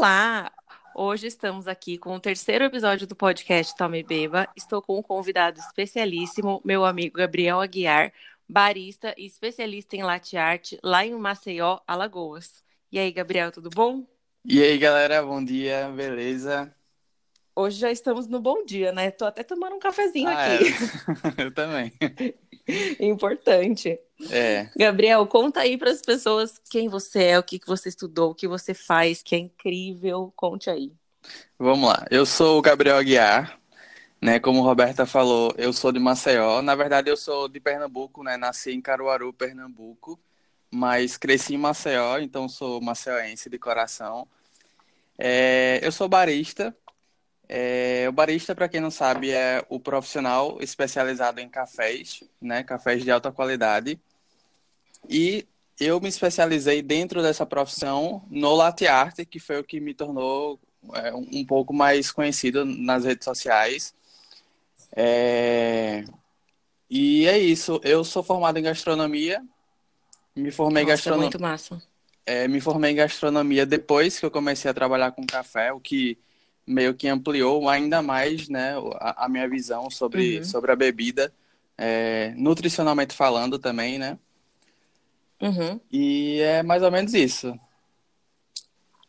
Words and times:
Olá! 0.00 0.50
Hoje 0.94 1.26
estamos 1.26 1.68
aqui 1.68 1.98
com 1.98 2.14
o 2.14 2.18
terceiro 2.18 2.64
episódio 2.64 3.06
do 3.06 3.14
podcast 3.14 3.76
Tome 3.76 4.02
Beba. 4.02 4.48
Estou 4.56 4.80
com 4.80 4.98
um 4.98 5.02
convidado 5.02 5.60
especialíssimo, 5.60 6.58
meu 6.64 6.86
amigo 6.86 7.18
Gabriel 7.18 7.60
Aguiar, 7.60 8.10
barista 8.48 9.14
e 9.18 9.26
especialista 9.26 9.96
em 9.96 10.02
latte 10.02 10.38
art 10.38 10.72
lá 10.82 11.04
em 11.04 11.14
Maceió, 11.14 11.80
Alagoas. 11.86 12.64
E 12.90 12.98
aí, 12.98 13.12
Gabriel, 13.12 13.52
tudo 13.52 13.68
bom? 13.68 14.06
E 14.42 14.62
aí, 14.62 14.78
galera, 14.78 15.22
bom 15.22 15.44
dia, 15.44 15.90
beleza? 15.94 16.74
Hoje 17.54 17.78
já 17.78 17.90
estamos 17.90 18.26
no 18.26 18.40
bom 18.40 18.64
dia, 18.64 18.92
né? 18.92 19.10
Tô 19.10 19.26
até 19.26 19.42
tomando 19.42 19.76
um 19.76 19.80
cafezinho 19.80 20.30
Ah, 20.30 20.46
aqui. 20.46 20.64
é. 21.38 21.44
Eu 21.44 21.52
também. 21.52 21.92
Importante. 23.00 23.98
É. 24.30 24.68
Gabriel, 24.76 25.26
conta 25.26 25.60
aí 25.60 25.78
para 25.78 25.90
as 25.90 26.02
pessoas 26.02 26.60
quem 26.70 26.88
você 26.88 27.24
é, 27.24 27.38
o 27.38 27.42
que 27.42 27.58
que 27.58 27.66
você 27.66 27.88
estudou, 27.88 28.30
o 28.30 28.34
que 28.34 28.46
você 28.46 28.74
faz, 28.74 29.22
que 29.22 29.34
é 29.34 29.38
incrível. 29.38 30.32
Conte 30.36 30.68
aí. 30.68 30.92
Vamos 31.58 31.88
lá. 31.88 32.04
Eu 32.10 32.24
sou 32.26 32.58
o 32.58 32.62
Gabriel 32.62 32.96
Aguiar, 32.96 33.58
né? 34.20 34.38
Como 34.38 34.60
a 34.60 34.64
Roberta 34.64 35.06
falou, 35.06 35.52
eu 35.56 35.72
sou 35.72 35.92
de 35.92 35.98
Maceió. 35.98 36.62
Na 36.62 36.74
verdade, 36.74 37.10
eu 37.10 37.16
sou 37.16 37.48
de 37.48 37.60
Pernambuco, 37.60 38.22
né? 38.22 38.36
Nasci 38.36 38.72
em 38.72 38.80
Caruaru, 38.80 39.32
Pernambuco, 39.32 40.18
mas 40.70 41.16
cresci 41.16 41.54
em 41.54 41.58
Maceió, 41.58 42.18
então 42.18 42.48
sou 42.48 42.80
maceioense 42.80 43.48
de 43.48 43.58
coração. 43.58 44.26
É, 45.18 45.80
eu 45.82 45.92
sou 45.92 46.08
barista. 46.08 46.74
É, 47.52 48.06
o 48.08 48.12
barista, 48.12 48.54
para 48.54 48.68
quem 48.68 48.80
não 48.80 48.92
sabe, 48.92 49.32
é 49.32 49.64
o 49.68 49.80
profissional 49.80 50.58
especializado 50.60 51.40
em 51.40 51.48
cafés, 51.48 52.22
né? 52.40 52.62
Cafés 52.62 53.02
de 53.02 53.10
alta 53.10 53.32
qualidade. 53.32 53.98
E 55.08 55.44
eu 55.76 56.00
me 56.00 56.08
especializei 56.08 56.80
dentro 56.80 57.20
dessa 57.20 57.44
profissão 57.44 58.22
no 58.30 58.54
latte 58.54 58.86
art, 58.86 59.24
que 59.28 59.40
foi 59.40 59.58
o 59.58 59.64
que 59.64 59.80
me 59.80 59.92
tornou 59.92 60.60
é, 60.94 61.12
um 61.12 61.44
pouco 61.44 61.74
mais 61.74 62.12
conhecido 62.12 62.64
nas 62.64 63.04
redes 63.04 63.24
sociais. 63.24 63.92
É, 64.94 66.04
E 66.88 67.26
é 67.26 67.36
isso. 67.36 67.80
Eu 67.82 68.04
sou 68.04 68.22
formado 68.22 68.58
em 68.58 68.62
gastronomia. 68.62 69.42
Me 70.36 70.52
formei 70.52 70.84
em 70.84 70.86
Nossa, 70.86 70.94
gastronomia. 70.94 71.24
muito 71.24 71.42
massa. 71.42 71.82
É, 72.24 72.46
me 72.46 72.60
formei 72.60 72.92
em 72.92 72.96
gastronomia 72.96 73.66
depois 73.66 74.20
que 74.20 74.24
eu 74.24 74.30
comecei 74.30 74.70
a 74.70 74.74
trabalhar 74.74 75.10
com 75.10 75.26
café, 75.26 75.72
o 75.72 75.80
que 75.80 76.16
meio 76.70 76.94
que 76.94 77.08
ampliou 77.08 77.68
ainda 77.68 78.00
mais, 78.02 78.48
né, 78.48 78.74
a, 79.00 79.26
a 79.26 79.28
minha 79.28 79.48
visão 79.48 79.90
sobre, 79.90 80.38
Uhum. 80.38 80.44
sobre 80.44 80.72
a 80.72 80.76
bebida, 80.76 81.32
é, 81.76 82.32
nutricionalmente 82.36 83.14
falando 83.14 83.58
também, 83.58 83.98
né? 83.98 84.18
Uhum, 85.42 85.80
E 85.90 86.40
é 86.40 86.62
mais 86.62 86.82
ou 86.82 86.90
menos 86.90 87.14
isso. 87.14 87.58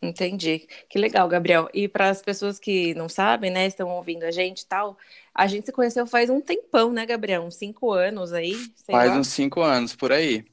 entendi. 0.01 0.67
Que 0.89 0.97
legal, 0.97 1.27
Gabriel. 1.27 1.69
E 1.73 1.87
para 1.87 2.09
as 2.09 2.21
pessoas 2.21 2.57
que 2.59 2.93
não 2.95 3.07
sabem, 3.07 3.51
né, 3.51 3.67
estão 3.67 3.89
ouvindo 3.89 4.23
a 4.23 4.31
gente 4.31 4.61
e 4.61 4.65
tal, 4.65 4.97
a 5.33 5.45
gente 5.47 5.65
se 5.65 5.71
conheceu 5.71 6.07
faz 6.07 6.29
um 6.29 6.41
tempão, 6.41 6.91
né, 6.91 7.05
Gabriel? 7.05 7.43
Uns 7.43 7.55
cinco 7.55 7.91
anos 7.91 8.33
aí, 8.33 8.53
sei 8.75 8.95
Faz 8.95 9.09
lá. 9.11 9.17
uns 9.17 9.27
cinco 9.27 9.61
anos 9.61 9.95
por 9.95 10.11
aí. 10.11 10.45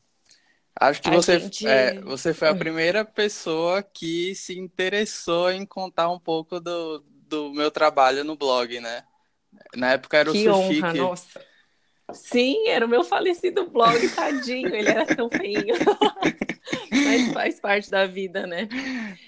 Acho 0.80 1.02
que 1.02 1.10
A 1.10 1.10
você, 1.10 1.38
gente- 1.40 1.66
é, 1.66 2.00
você 2.02 2.32
foi 2.34 2.48
a 2.48 2.54
Hum. 2.54 2.58
primeira 2.58 3.04
pessoa 3.04 3.82
que 3.82 4.34
se 4.34 4.56
interessou 4.58 5.50
em 5.50 5.66
contar 5.66 6.08
um 6.10 6.20
pouco 6.20 6.60
do, 6.60 7.00
do 7.28 7.52
meu 7.52 7.70
trabalho 7.70 8.24
no 8.24 8.36
blog, 8.36 8.80
né? 8.80 9.04
Na 9.76 9.92
época 9.92 10.18
era 10.18 10.30
o 10.32 10.34
Que 10.34 10.36
Sushi 10.36 10.84
honra, 10.84 10.92
que- 10.92 10.94
nossa. 10.94 11.44
Sim, 12.12 12.68
era 12.68 12.86
o 12.86 12.88
meu 12.88 13.04
falecido 13.04 13.70
blog, 13.70 14.08
tadinho, 14.10 14.74
ele 14.74 14.90
era 14.90 15.06
tão 15.06 15.30
feinho. 15.30 15.76
Mas 17.02 17.30
faz 17.30 17.60
parte 17.60 17.90
da 17.90 18.06
vida, 18.06 18.46
né? 18.46 18.68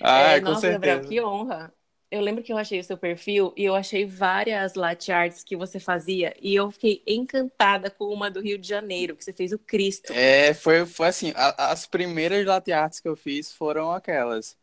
Ah, 0.00 0.36
É, 0.36 0.40
com 0.40 0.54
nossa, 0.54 0.70
Gabriel, 0.70 1.00
certeza. 1.00 1.02
que 1.02 1.20
honra. 1.22 1.72
Eu 2.10 2.20
lembro 2.20 2.42
que 2.42 2.52
eu 2.52 2.58
achei 2.58 2.78
o 2.80 2.84
seu 2.84 2.98
perfil 2.98 3.52
e 3.56 3.64
eu 3.64 3.74
achei 3.74 4.04
várias 4.04 4.74
latte 4.74 5.12
arts 5.12 5.44
que 5.44 5.56
você 5.56 5.78
fazia 5.78 6.34
e 6.40 6.54
eu 6.54 6.70
fiquei 6.70 7.02
encantada 7.06 7.90
com 7.90 8.06
uma 8.06 8.30
do 8.30 8.40
Rio 8.40 8.58
de 8.58 8.68
Janeiro, 8.68 9.16
que 9.16 9.24
você 9.24 9.32
fez 9.32 9.52
o 9.52 9.58
Cristo. 9.58 10.12
É, 10.12 10.52
foi, 10.54 10.84
foi 10.86 11.06
assim, 11.08 11.32
a- 11.36 11.70
as 11.70 11.86
primeiras 11.86 12.44
latte 12.44 12.72
arts 12.72 13.00
que 13.00 13.08
eu 13.08 13.16
fiz 13.16 13.52
foram 13.52 13.92
aquelas, 13.92 14.56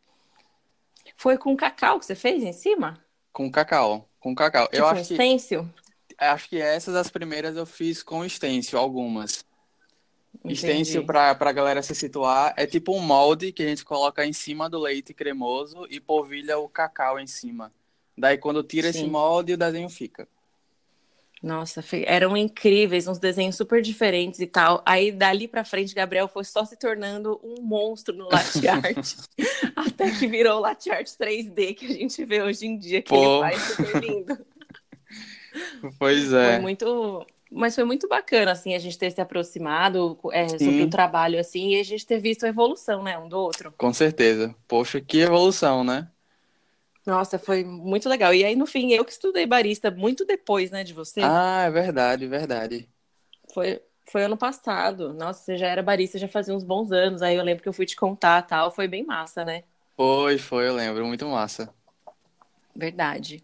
Foi 1.17 1.37
com 1.37 1.53
cacau 1.57 1.99
que 1.99 2.05
você 2.05 2.15
fez 2.15 2.41
em 2.41 2.53
cima? 2.53 2.97
com 3.31 3.49
cacau, 3.51 4.09
com 4.19 4.35
cacau. 4.35 4.67
Tipo 4.71 4.73
Eu 4.73 4.85
um 4.95 4.95
acho 4.95 5.05
que, 5.05 5.27
stencil? 5.27 5.67
acho 6.19 6.49
que 6.49 6.61
essas 6.61 6.95
as 6.95 7.09
primeiras 7.11 7.57
eu 7.57 7.67
fiz 7.67 8.03
com 8.03 8.27
stencil, 8.29 8.79
algumas. 8.79 9.45
Stencil, 10.53 11.05
pra, 11.05 11.35
pra 11.35 11.51
galera 11.51 11.81
se 11.81 11.93
situar, 11.93 12.53
é 12.57 12.65
tipo 12.65 12.95
um 12.95 12.99
molde 12.99 13.51
que 13.51 13.63
a 13.63 13.67
gente 13.67 13.83
coloca 13.83 14.25
em 14.25 14.33
cima 14.33 14.69
do 14.69 14.79
leite 14.79 15.13
cremoso 15.13 15.85
e 15.89 15.99
polvilha 15.99 16.57
o 16.57 16.69
cacau 16.69 17.19
em 17.19 17.27
cima. 17.27 17.71
Daí 18.17 18.37
quando 18.37 18.63
tira 18.63 18.89
esse 18.89 18.99
Sim. 18.99 19.09
molde, 19.09 19.53
o 19.53 19.57
desenho 19.57 19.89
fica. 19.89 20.27
Nossa, 21.41 21.83
eram 22.05 22.35
incríveis, 22.35 23.07
uns 23.07 23.19
desenhos 23.19 23.55
super 23.55 23.81
diferentes 23.81 24.39
e 24.39 24.47
tal. 24.47 24.81
Aí 24.85 25.11
dali 25.11 25.47
pra 25.47 25.63
frente, 25.63 25.93
Gabriel 25.93 26.27
foi 26.27 26.43
só 26.43 26.65
se 26.65 26.75
tornando 26.75 27.39
um 27.43 27.61
monstro 27.61 28.15
no 28.15 28.27
latte 28.27 28.65
art, 28.67 29.15
até 29.75 30.09
que 30.11 30.27
virou 30.27 30.57
o 30.57 30.61
latte 30.61 30.89
art 30.89 31.07
3D 31.07 31.75
que 31.75 31.85
a 31.85 31.93
gente 31.93 32.25
vê 32.25 32.41
hoje 32.41 32.65
em 32.65 32.77
dia, 32.77 33.01
que 33.01 33.09
Pô. 33.09 33.43
ele 33.43 33.51
faz 33.51 33.61
super 33.61 34.03
lindo. 34.03 34.37
Pois 35.97 36.29
Foi 36.29 36.39
é. 36.39 36.59
muito, 36.59 37.25
mas 37.51 37.75
foi 37.75 37.83
muito 37.83 38.07
bacana 38.07 38.51
assim 38.51 38.73
a 38.73 38.79
gente 38.79 38.97
ter 38.97 39.11
se 39.11 39.21
aproximado 39.21 40.17
é, 40.31 40.47
sobre 40.47 40.83
o 40.83 40.89
trabalho 40.89 41.39
assim 41.39 41.69
e 41.75 41.79
a 41.79 41.83
gente 41.83 42.05
ter 42.05 42.19
visto 42.19 42.45
a 42.45 42.49
evolução, 42.49 43.03
né, 43.03 43.17
um 43.17 43.27
do 43.27 43.37
outro. 43.37 43.73
Com 43.77 43.93
certeza. 43.93 44.55
Poxa, 44.67 44.99
que 44.99 45.19
evolução, 45.19 45.83
né? 45.83 46.09
Nossa, 47.05 47.39
foi 47.39 47.63
muito 47.63 48.09
legal. 48.09 48.33
E 48.33 48.43
aí 48.43 48.55
no 48.55 48.65
fim 48.65 48.91
eu 48.91 49.05
que 49.05 49.11
estudei 49.11 49.45
barista 49.45 49.89
muito 49.89 50.25
depois, 50.25 50.71
né, 50.71 50.83
de 50.83 50.93
você. 50.93 51.21
Ah, 51.23 51.63
é 51.65 51.71
verdade, 51.71 52.27
verdade. 52.27 52.89
Foi 53.53 53.81
foi 54.09 54.23
ano 54.23 54.37
passado. 54.37 55.13
Nossa, 55.13 55.43
você 55.43 55.57
já 55.57 55.67
era 55.67 55.83
barista 55.83 56.17
já 56.17 56.27
fazia 56.27 56.55
uns 56.55 56.63
bons 56.63 56.91
anos. 56.91 57.21
Aí 57.21 57.35
eu 57.35 57.43
lembro 57.43 57.61
que 57.61 57.69
eu 57.69 57.73
fui 57.73 57.85
te 57.85 57.95
contar, 57.95 58.41
tal, 58.43 58.71
foi 58.71 58.87
bem 58.87 59.05
massa, 59.05 59.43
né? 59.43 59.63
Foi, 59.95 60.37
foi, 60.37 60.67
eu 60.67 60.75
lembro, 60.75 61.05
muito 61.05 61.25
massa. 61.27 61.73
Verdade. 62.77 63.43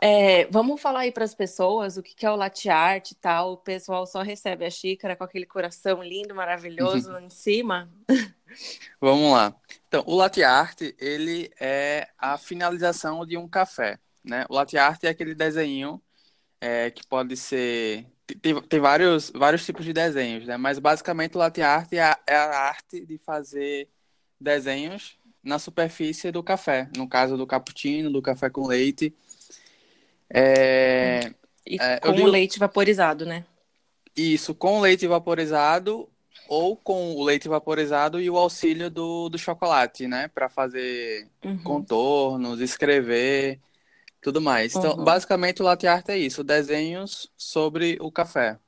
É, 0.00 0.46
vamos 0.46 0.80
falar 0.80 1.00
aí 1.00 1.10
para 1.10 1.24
as 1.24 1.34
pessoas 1.34 1.96
o 1.96 2.02
que 2.04 2.14
que 2.14 2.24
é 2.24 2.30
o 2.30 2.36
latte 2.36 2.68
art 2.68 3.10
e 3.10 3.16
tal. 3.16 3.54
O 3.54 3.56
pessoal 3.56 4.06
só 4.06 4.22
recebe 4.22 4.64
a 4.64 4.70
xícara 4.70 5.16
com 5.16 5.24
aquele 5.24 5.44
coração 5.44 6.00
lindo, 6.00 6.36
maravilhoso 6.36 7.18
em 7.18 7.28
cima. 7.28 7.90
Vamos 9.00 9.32
lá. 9.32 9.52
Então, 9.88 10.04
o 10.06 10.14
latte 10.14 10.44
art, 10.44 10.82
ele 11.00 11.50
é 11.58 12.08
a 12.16 12.38
finalização 12.38 13.26
de 13.26 13.36
um 13.36 13.48
café, 13.48 13.98
né? 14.22 14.46
O 14.48 14.54
latte 14.54 14.78
art 14.78 15.02
é 15.02 15.08
aquele 15.08 15.34
desenho 15.34 16.00
é, 16.60 16.92
que 16.92 17.04
pode 17.08 17.36
ser... 17.36 18.06
Tem, 18.40 18.62
tem 18.62 18.78
vários, 18.78 19.30
vários 19.30 19.66
tipos 19.66 19.84
de 19.84 19.92
desenhos, 19.92 20.46
né? 20.46 20.56
Mas, 20.56 20.78
basicamente, 20.78 21.34
o 21.34 21.38
latte 21.40 21.60
art 21.60 21.92
é 21.92 22.02
a, 22.02 22.18
é 22.24 22.36
a 22.36 22.68
arte 22.68 23.04
de 23.04 23.18
fazer 23.18 23.88
desenhos 24.40 25.18
na 25.42 25.58
superfície 25.58 26.30
do 26.30 26.42
café. 26.42 26.88
No 26.96 27.08
caso 27.08 27.36
do 27.36 27.46
cappuccino, 27.46 28.10
do 28.10 28.22
café 28.22 28.50
com 28.50 28.66
leite. 28.66 29.14
É, 30.28 31.30
E 31.66 31.76
É, 31.78 31.98
com 32.00 32.12
digo- 32.12 32.28
o 32.28 32.30
leite 32.30 32.58
vaporizado, 32.58 33.26
né? 33.26 33.44
Isso, 34.16 34.54
com 34.54 34.80
leite 34.80 35.06
vaporizado 35.06 36.08
ou 36.48 36.76
com 36.76 37.14
o 37.14 37.22
leite 37.24 37.48
vaporizado 37.48 38.20
e 38.20 38.28
o 38.28 38.36
auxílio 38.36 38.90
do, 38.90 39.28
do 39.28 39.38
chocolate, 39.38 40.06
né? 40.06 40.28
Para 40.28 40.48
fazer 40.48 41.28
Uhum. 41.44 41.62
contornos, 41.62 42.60
escrever, 42.60 43.60
tudo 44.20 44.40
mais. 44.40 44.74
Então, 44.74 44.96
Uhum. 44.96 45.04
basicamente, 45.04 45.62
o 45.62 45.64
latte 45.64 45.86
art 45.86 46.08
é 46.08 46.18
isso, 46.18 46.42
desenhos 46.42 47.30
sobre 47.36 47.98
o 48.00 48.10
café. 48.10 48.58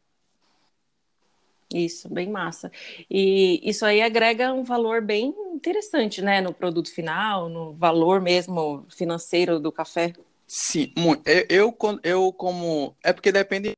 Isso, 1.74 2.08
bem 2.12 2.28
massa. 2.30 2.70
E 3.10 3.60
isso 3.68 3.84
aí 3.86 4.02
agrega 4.02 4.52
um 4.52 4.62
valor 4.62 5.00
bem 5.00 5.34
interessante, 5.54 6.20
né, 6.20 6.40
no 6.40 6.52
produto 6.52 6.92
final, 6.92 7.48
no 7.48 7.72
valor 7.74 8.20
mesmo 8.20 8.86
financeiro 8.90 9.58
do 9.58 9.72
café. 9.72 10.12
Sim, 10.46 10.92
muito. 10.96 11.26
Eu, 11.28 11.46
eu, 11.48 12.00
eu 12.02 12.32
como... 12.32 12.96
É 13.02 13.12
porque 13.12 13.32
depende 13.32 13.72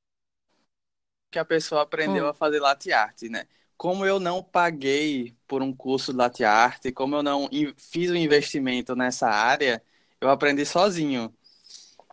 que 1.30 1.38
a 1.38 1.44
pessoa 1.44 1.82
aprendeu 1.82 2.26
Hum. 2.26 2.28
a 2.28 2.34
fazer 2.34 2.60
latte 2.60 2.92
art, 2.92 3.22
né? 3.24 3.46
Como 3.76 4.06
eu 4.06 4.20
não 4.20 4.42
paguei 4.42 5.36
por 5.48 5.62
um 5.62 5.72
curso 5.74 6.12
de 6.12 6.18
latte 6.18 6.44
art, 6.44 6.92
como 6.94 7.16
eu 7.16 7.22
não 7.22 7.48
fiz 7.76 8.10
um 8.10 8.14
investimento 8.16 8.94
nessa 8.94 9.28
área, 9.28 9.82
eu 10.20 10.30
aprendi 10.30 10.64
sozinho. 10.64 11.34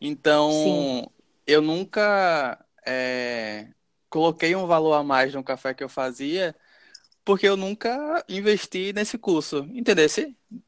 Então, 0.02 0.52
Sim. 0.52 1.08
eu 1.48 1.62
nunca 1.62 2.64
é, 2.86 3.70
coloquei 4.12 4.56
um 4.56 4.68
valor 4.68 4.94
a 4.94 5.04
mais 5.04 5.34
no 5.34 5.44
café 5.44 5.74
que 5.74 5.84
eu 5.84 5.90
fazia, 5.90 6.54
porque 7.24 7.48
eu 7.48 7.56
nunca 7.56 8.24
investi 8.28 8.92
nesse 8.94 9.18
curso. 9.18 9.66
Entendeu? 9.74 10.06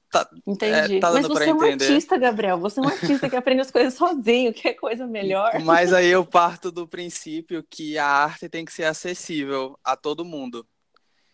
Tá, 0.09 0.29
Entendi. 0.47 0.97
É, 0.97 0.99
tá 0.99 1.11
Mas 1.11 1.27
você 1.27 1.49
é 1.49 1.53
um 1.53 1.57
entender? 1.57 1.85
artista, 1.85 2.17
Gabriel. 2.17 2.57
Você 2.59 2.79
é 2.79 2.83
um 2.83 2.87
artista 2.87 3.29
que 3.29 3.35
aprende 3.35 3.61
as 3.61 3.71
coisas 3.71 3.93
sozinho, 3.95 4.53
que 4.53 4.69
é 4.69 4.73
coisa 4.73 5.05
melhor. 5.05 5.59
Mas 5.59 5.91
aí 5.91 6.07
eu 6.07 6.25
parto 6.25 6.71
do 6.71 6.87
princípio 6.87 7.63
que 7.69 7.97
a 7.97 8.07
arte 8.07 8.47
tem 8.47 8.63
que 8.63 8.71
ser 8.71 8.85
acessível 8.85 9.77
a 9.83 9.97
todo 9.97 10.23
mundo. 10.23 10.65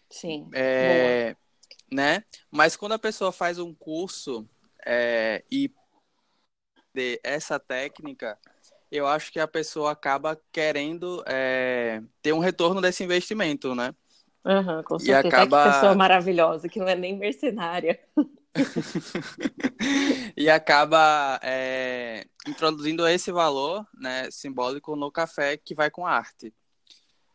Sim. 0.10 0.50
É, 0.54 1.36
né? 1.92 2.24
Mas 2.50 2.76
quando 2.76 2.94
a 2.94 3.00
pessoa 3.00 3.32
faz 3.32 3.60
um 3.60 3.74
curso, 3.74 4.50
é, 4.84 5.44
e 5.52 5.72
de 6.94 7.20
essa 7.24 7.60
técnica, 7.60 8.40
eu 8.92 9.08
acho 9.08 9.32
que 9.32 9.40
a 9.40 9.48
pessoa 9.48 9.92
acaba 9.92 10.40
querendo 10.52 11.24
é, 11.28 12.02
ter 12.22 12.34
um 12.34 12.40
retorno 12.40 12.82
desse 12.82 13.04
investimento, 13.04 13.76
né? 13.76 13.94
Uhum, 14.46 14.84
com 14.84 14.98
certeza. 14.98 15.28
E 15.28 15.28
acaba... 15.28 15.64
Que 15.64 15.74
pessoa 15.74 15.96
maravilhosa, 15.96 16.70
que 16.70 16.80
não 16.80 16.88
é 16.88 16.96
nem 16.96 17.18
mercenária. 17.18 18.00
e 20.36 20.50
acaba 20.50 21.40
é, 21.44 22.26
introduzindo 22.48 23.08
esse 23.08 23.32
valor 23.32 23.86
né, 23.94 24.30
simbólico 24.32 24.96
no 24.96 25.12
café 25.12 25.58
que 25.58 25.76
vai 25.76 25.92
com 25.92 26.06
arte. 26.06 26.54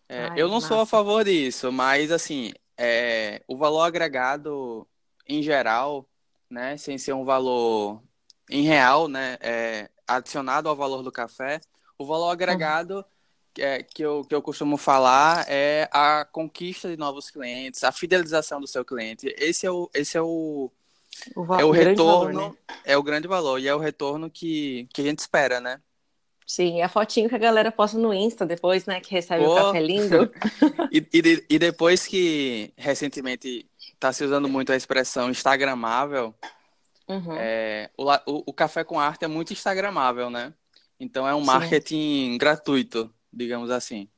É, 0.09 0.27
Ai, 0.27 0.41
eu 0.41 0.49
não 0.49 0.57
massa. 0.57 0.69
sou 0.69 0.81
a 0.81 0.87
favor 0.87 1.25
disso, 1.25 1.71
mas 1.71 2.11
assim, 2.11 2.53
é, 2.77 3.43
o 3.47 3.57
valor 3.57 3.83
agregado 3.83 4.87
em 5.27 5.43
geral, 5.43 6.09
né, 6.51 6.77
sem 6.77 6.99
ser 6.99 7.13
um 7.13 7.25
valor 7.25 8.03
em 8.51 8.63
real, 8.63 9.09
né, 9.09 9.39
é, 9.41 9.89
adicionado 10.07 10.69
ao 10.69 10.77
valor 10.77 11.03
do 11.03 11.13
café, 11.13 11.61
o 11.99 12.05
valor 12.05 12.31
agregado 12.31 12.97
uhum. 12.97 13.05
é, 13.59 13.83
que, 13.83 14.03
eu, 14.03 14.25
que 14.25 14.35
eu 14.35 14.43
costumo 14.43 14.77
falar 14.77 15.45
é 15.49 15.89
a 15.93 16.25
conquista 16.25 16.89
de 16.89 16.97
novos 16.97 17.31
clientes, 17.31 17.85
a 17.85 17.93
fidelização 17.93 18.61
do 18.61 18.67
seu 18.67 18.85
cliente. 18.85 19.35
Esse 19.39 19.67
é 19.67 19.71
o, 19.71 19.91
esse 19.95 20.17
é 20.17 20.23
o, 20.23 20.71
o 21.37 21.55
é 21.55 21.65
o 21.65 21.71
retorno, 21.71 22.41
valor, 22.41 22.53
né? 22.53 22.77
é 22.85 22.97
o 22.97 23.03
grande 23.03 23.29
valor 23.29 23.61
e 23.61 23.69
é 23.69 23.75
o 23.75 23.79
retorno 23.79 24.31
que, 24.31 24.89
que 24.93 25.01
a 25.01 25.05
gente 25.05 25.21
espera, 25.21 25.61
né? 25.61 25.81
Sim, 26.47 26.83
a 26.83 26.89
fotinho 26.91 27.29
que 27.29 27.35
a 27.35 27.39
galera 27.39 27.73
posta 27.73 27.97
no 27.97 28.13
Insta 28.13 28.45
depois, 28.45 28.85
né? 28.85 29.01
Que 29.01 29.13
recebe 29.13 29.45
o 29.45 29.55
café 29.55 29.81
lindo. 29.81 30.31
e, 30.93 30.99
e, 30.99 31.45
e, 31.49 31.59
depois 31.59 32.07
que 32.07 32.71
recentemente 32.77 33.67
está 33.95 34.13
se 34.13 34.25
usando 34.25 34.47
muito 34.47 34.71
a 34.71 34.77
expressão 34.77 35.31
instagramável, 35.31 36.35
uhum. 37.09 37.37
é, 37.37 37.91
o, 37.97 38.51
o, 38.51 38.53
café 38.53 38.85
com 38.85 38.99
arte 38.99 39.25
é 39.25 39.29
muito 39.29 39.53
instagramável, 39.53 40.31
né? 40.31 40.55
Então 40.99 41.27
é 41.27 41.35
um 41.35 41.41
Sim. 41.41 41.47
marketing 41.47 42.39
gratuito, 42.39 43.13
digamos 43.33 43.71
assim. 43.71 44.09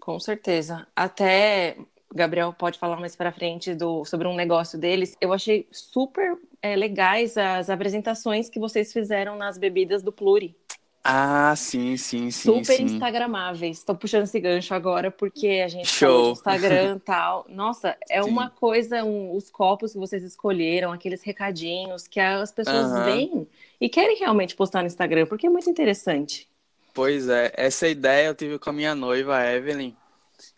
Com 0.00 0.18
certeza. 0.18 0.86
Até 0.96 1.76
Gabriel 2.14 2.52
pode 2.52 2.78
falar 2.78 2.98
mais 2.98 3.14
para 3.14 3.32
frente 3.32 3.74
do, 3.74 4.04
sobre 4.04 4.26
um 4.26 4.34
negócio 4.34 4.78
deles. 4.78 5.16
Eu 5.20 5.32
achei 5.32 5.68
super 5.70 6.38
é, 6.62 6.74
legais 6.74 7.36
as 7.36 7.68
apresentações 7.68 8.48
que 8.48 8.58
vocês 8.58 8.92
fizeram 8.92 9.36
nas 9.36 9.58
bebidas 9.58 10.02
do 10.02 10.12
Pluri. 10.12 10.56
Ah, 11.02 11.54
sim, 11.56 11.96
sim, 11.96 12.30
sim. 12.30 12.52
Super 12.52 12.76
sim. 12.76 12.82
instagramáveis. 12.82 13.78
Estou 13.78 13.94
puxando 13.94 14.24
esse 14.24 14.38
gancho 14.40 14.74
agora 14.74 15.10
porque 15.10 15.62
a 15.64 15.68
gente 15.68 15.86
Show. 15.86 16.32
Instagram 16.32 16.96
e 16.96 17.00
tal. 17.00 17.46
Nossa, 17.50 17.96
é 18.10 18.22
sim. 18.22 18.28
uma 18.28 18.50
coisa, 18.50 19.04
um, 19.04 19.34
os 19.34 19.48
copos 19.50 19.92
que 19.92 19.98
vocês 19.98 20.22
escolheram, 20.22 20.92
aqueles 20.92 21.22
recadinhos 21.22 22.06
que 22.06 22.20
as 22.20 22.52
pessoas 22.52 22.90
uhum. 22.92 23.04
veem 23.04 23.48
e 23.80 23.88
querem 23.88 24.18
realmente 24.18 24.54
postar 24.54 24.80
no 24.80 24.86
Instagram, 24.86 25.26
porque 25.26 25.46
é 25.46 25.50
muito 25.50 25.70
interessante. 25.70 26.48
Pois 26.92 27.28
é, 27.28 27.52
essa 27.56 27.86
ideia 27.88 28.26
eu 28.26 28.34
tive 28.34 28.58
com 28.58 28.70
a 28.70 28.72
minha 28.72 28.94
noiva, 28.94 29.44
Evelyn. 29.46 29.96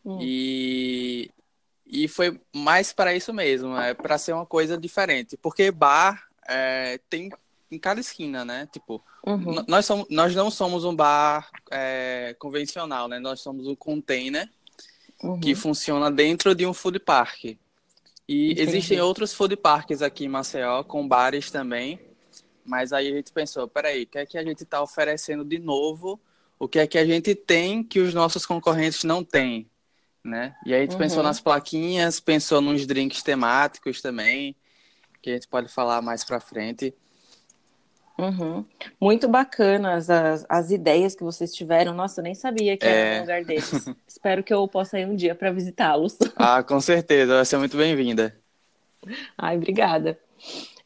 Hum. 0.04 0.18
E 0.20 1.30
e 1.92 2.06
foi 2.06 2.40
mais 2.54 2.92
para 2.92 3.14
isso 3.14 3.34
mesmo, 3.34 3.76
é 3.76 3.92
para 3.92 4.16
ser 4.16 4.32
uma 4.32 4.46
coisa 4.46 4.78
diferente. 4.78 5.36
Porque 5.36 5.72
bar 5.72 6.24
é, 6.48 7.00
tem 7.10 7.30
em 7.70 7.78
cada 7.78 8.00
esquina, 8.00 8.44
né? 8.44 8.68
Tipo, 8.72 9.02
uhum. 9.26 9.64
nós, 9.66 9.86
somos, 9.86 10.06
nós 10.10 10.34
não 10.34 10.50
somos 10.50 10.84
um 10.84 10.94
bar 10.94 11.48
é, 11.70 12.34
convencional, 12.38 13.08
né? 13.08 13.18
Nós 13.18 13.40
somos 13.40 13.66
um 13.66 13.74
container 13.74 14.48
uhum. 15.22 15.40
que 15.40 15.54
funciona 15.54 16.10
dentro 16.10 16.54
de 16.54 16.66
um 16.66 16.74
food 16.74 16.98
park. 16.98 17.44
E 17.44 18.52
Entendi. 18.52 18.60
existem 18.60 19.00
outros 19.00 19.32
food 19.32 19.56
parks 19.56 20.02
aqui 20.02 20.24
em 20.24 20.28
Maceió, 20.28 20.82
com 20.82 21.06
bares 21.06 21.50
também. 21.50 22.00
Mas 22.64 22.92
aí 22.92 23.08
a 23.08 23.16
gente 23.16 23.32
pensou, 23.32 23.66
peraí, 23.66 24.04
o 24.04 24.06
que 24.06 24.18
é 24.18 24.26
que 24.26 24.38
a 24.38 24.44
gente 24.44 24.62
está 24.62 24.82
oferecendo 24.82 25.44
de 25.44 25.58
novo? 25.58 26.20
O 26.58 26.68
que 26.68 26.78
é 26.78 26.86
que 26.86 26.98
a 26.98 27.06
gente 27.06 27.34
tem 27.34 27.82
que 27.82 28.00
os 28.00 28.14
nossos 28.14 28.44
concorrentes 28.46 29.02
não 29.04 29.24
têm? 29.24 29.70
né? 30.24 30.54
E 30.64 30.74
aí 30.74 30.80
a 30.80 30.82
gente 30.82 30.92
uhum. 30.92 30.98
pensou 30.98 31.22
nas 31.22 31.40
plaquinhas, 31.40 32.20
pensou 32.20 32.60
nos 32.60 32.86
drinks 32.86 33.22
temáticos 33.22 34.00
também, 34.00 34.54
que 35.22 35.30
a 35.30 35.34
gente 35.34 35.48
pode 35.48 35.68
falar 35.68 36.02
mais 36.02 36.24
para 36.24 36.40
frente. 36.40 36.94
Uhum. 38.20 38.64
Muito 39.00 39.28
bacanas 39.28 40.10
as, 40.10 40.44
as 40.48 40.70
ideias 40.70 41.14
que 41.14 41.24
vocês 41.24 41.54
tiveram. 41.54 41.94
Nossa, 41.94 42.20
eu 42.20 42.24
nem 42.24 42.34
sabia 42.34 42.76
que 42.76 42.86
é... 42.86 42.90
era 42.90 43.16
um 43.16 43.20
lugar 43.22 43.44
desses. 43.44 43.88
Espero 44.06 44.42
que 44.42 44.52
eu 44.52 44.66
possa 44.68 44.98
ir 44.98 45.06
um 45.06 45.16
dia 45.16 45.34
para 45.34 45.50
visitá-los. 45.50 46.18
Ah, 46.36 46.62
com 46.62 46.80
certeza, 46.80 47.36
vai 47.36 47.44
ser 47.44 47.58
muito 47.58 47.76
bem-vinda. 47.76 48.34
Ai, 49.36 49.56
obrigada. 49.56 50.18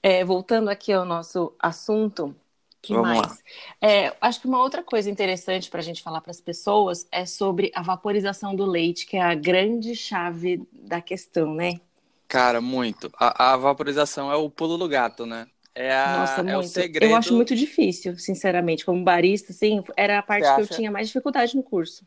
É, 0.03 0.25
voltando 0.25 0.69
aqui 0.69 0.93
ao 0.93 1.05
nosso 1.05 1.55
assunto, 1.59 2.35
que 2.83 2.93
Vamos 2.93 3.09
mais? 3.09 3.43
É, 3.81 4.15
acho 4.21 4.41
que 4.41 4.47
uma 4.47 4.61
outra 4.61 4.83
coisa 4.83 5.11
interessante 5.11 5.71
para 5.71 5.81
a 5.81 5.83
gente 5.83 6.03
falar 6.03 6.21
para 6.21 6.31
as 6.31 6.41
pessoas 6.41 7.07
é 7.11 7.25
sobre 7.25 7.71
a 7.75 7.83
vaporização 7.83 8.55
do 8.55 8.67
leite, 8.67 9.07
que 9.07 9.17
é 9.17 9.23
a 9.23 9.35
grande 9.35 9.95
chave 9.95 10.67
da 10.73 11.01
questão, 11.01 11.55
né? 11.55 11.81
Cara, 12.29 12.61
muito. 12.61 13.11
A, 13.17 13.53
a 13.53 13.57
vaporização 13.57 14.31
é 14.31 14.37
o 14.37 14.51
pulo 14.51 14.77
do 14.77 14.89
gato, 14.89 15.25
né? 15.25 15.47
É, 15.75 15.93
a, 15.93 16.19
Nossa, 16.19 16.41
é 16.41 16.43
muito. 16.45 16.59
o 16.61 16.63
segredo. 16.69 17.11
Eu 17.11 17.17
acho 17.17 17.35
muito 17.35 17.57
difícil, 17.57 18.17
sinceramente. 18.17 18.85
Como 18.85 19.03
barista, 19.03 19.53
assim, 19.53 19.83
era 19.97 20.21
a 20.21 20.23
parte 20.23 20.55
que 20.55 20.61
eu 20.61 20.69
tinha 20.69 20.91
mais 20.91 21.09
dificuldade 21.09 21.57
no 21.57 21.63
curso. 21.63 22.07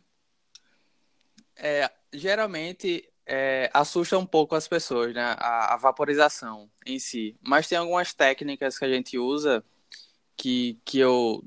É, 1.56 1.92
geralmente 2.14 3.10
é, 3.26 3.70
assusta 3.74 4.18
um 4.18 4.26
pouco 4.26 4.56
as 4.56 4.68
pessoas, 4.68 5.14
né? 5.14 5.36
A, 5.38 5.74
a 5.74 5.78
vaporização 5.78 6.70
em 6.86 6.98
si. 6.98 7.36
Mas 7.42 7.68
tem 7.68 7.78
algumas 7.78 8.14
técnicas 8.14 8.80
que 8.80 8.86
a 8.86 8.90
gente 8.90 9.18
usa 9.18 9.64
que, 10.38 10.80
que 10.86 11.00
eu 11.00 11.44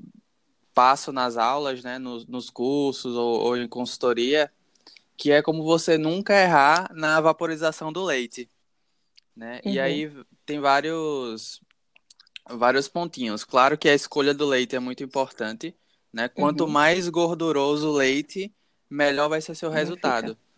passo 0.73 1.11
nas 1.11 1.37
aulas, 1.37 1.83
né, 1.83 1.97
nos, 1.97 2.25
nos 2.27 2.49
cursos 2.49 3.15
ou, 3.15 3.39
ou, 3.39 3.57
em 3.57 3.67
consultoria, 3.67 4.51
que 5.17 5.31
é 5.31 5.41
como 5.41 5.63
você 5.63 5.97
nunca 5.97 6.33
errar 6.33 6.91
na 6.93 7.19
vaporização 7.19 7.91
do 7.91 8.03
leite, 8.03 8.49
né? 9.35 9.61
Uhum. 9.65 9.71
E 9.71 9.79
aí 9.79 10.11
tem 10.45 10.59
vários 10.59 11.61
vários 12.57 12.87
pontinhos. 12.87 13.43
Claro 13.43 13.77
que 13.77 13.89
a 13.89 13.93
escolha 13.93 14.33
do 14.33 14.45
leite 14.45 14.75
é 14.75 14.79
muito 14.79 15.03
importante, 15.03 15.75
né? 16.11 16.27
Quanto 16.27 16.65
uhum. 16.65 16.69
mais 16.69 17.07
gorduroso 17.09 17.89
o 17.89 17.93
leite, 17.93 18.53
melhor 18.89 19.29
vai 19.29 19.41
ser 19.41 19.55
seu 19.55 19.69
resultado. 19.69 20.29
Fica? 20.29 20.51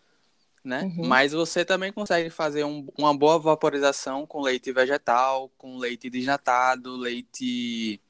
Né? 0.64 0.82
Uhum. 0.96 1.06
Mas 1.06 1.32
você 1.32 1.62
também 1.62 1.92
consegue 1.92 2.30
fazer 2.30 2.64
um, 2.64 2.86
uma 2.96 3.14
boa 3.14 3.38
vaporização 3.38 4.26
com 4.26 4.40
leite 4.40 4.72
vegetal, 4.72 5.50
com 5.58 5.76
leite 5.76 6.08
desnatado, 6.08 6.96
leite 6.96 8.00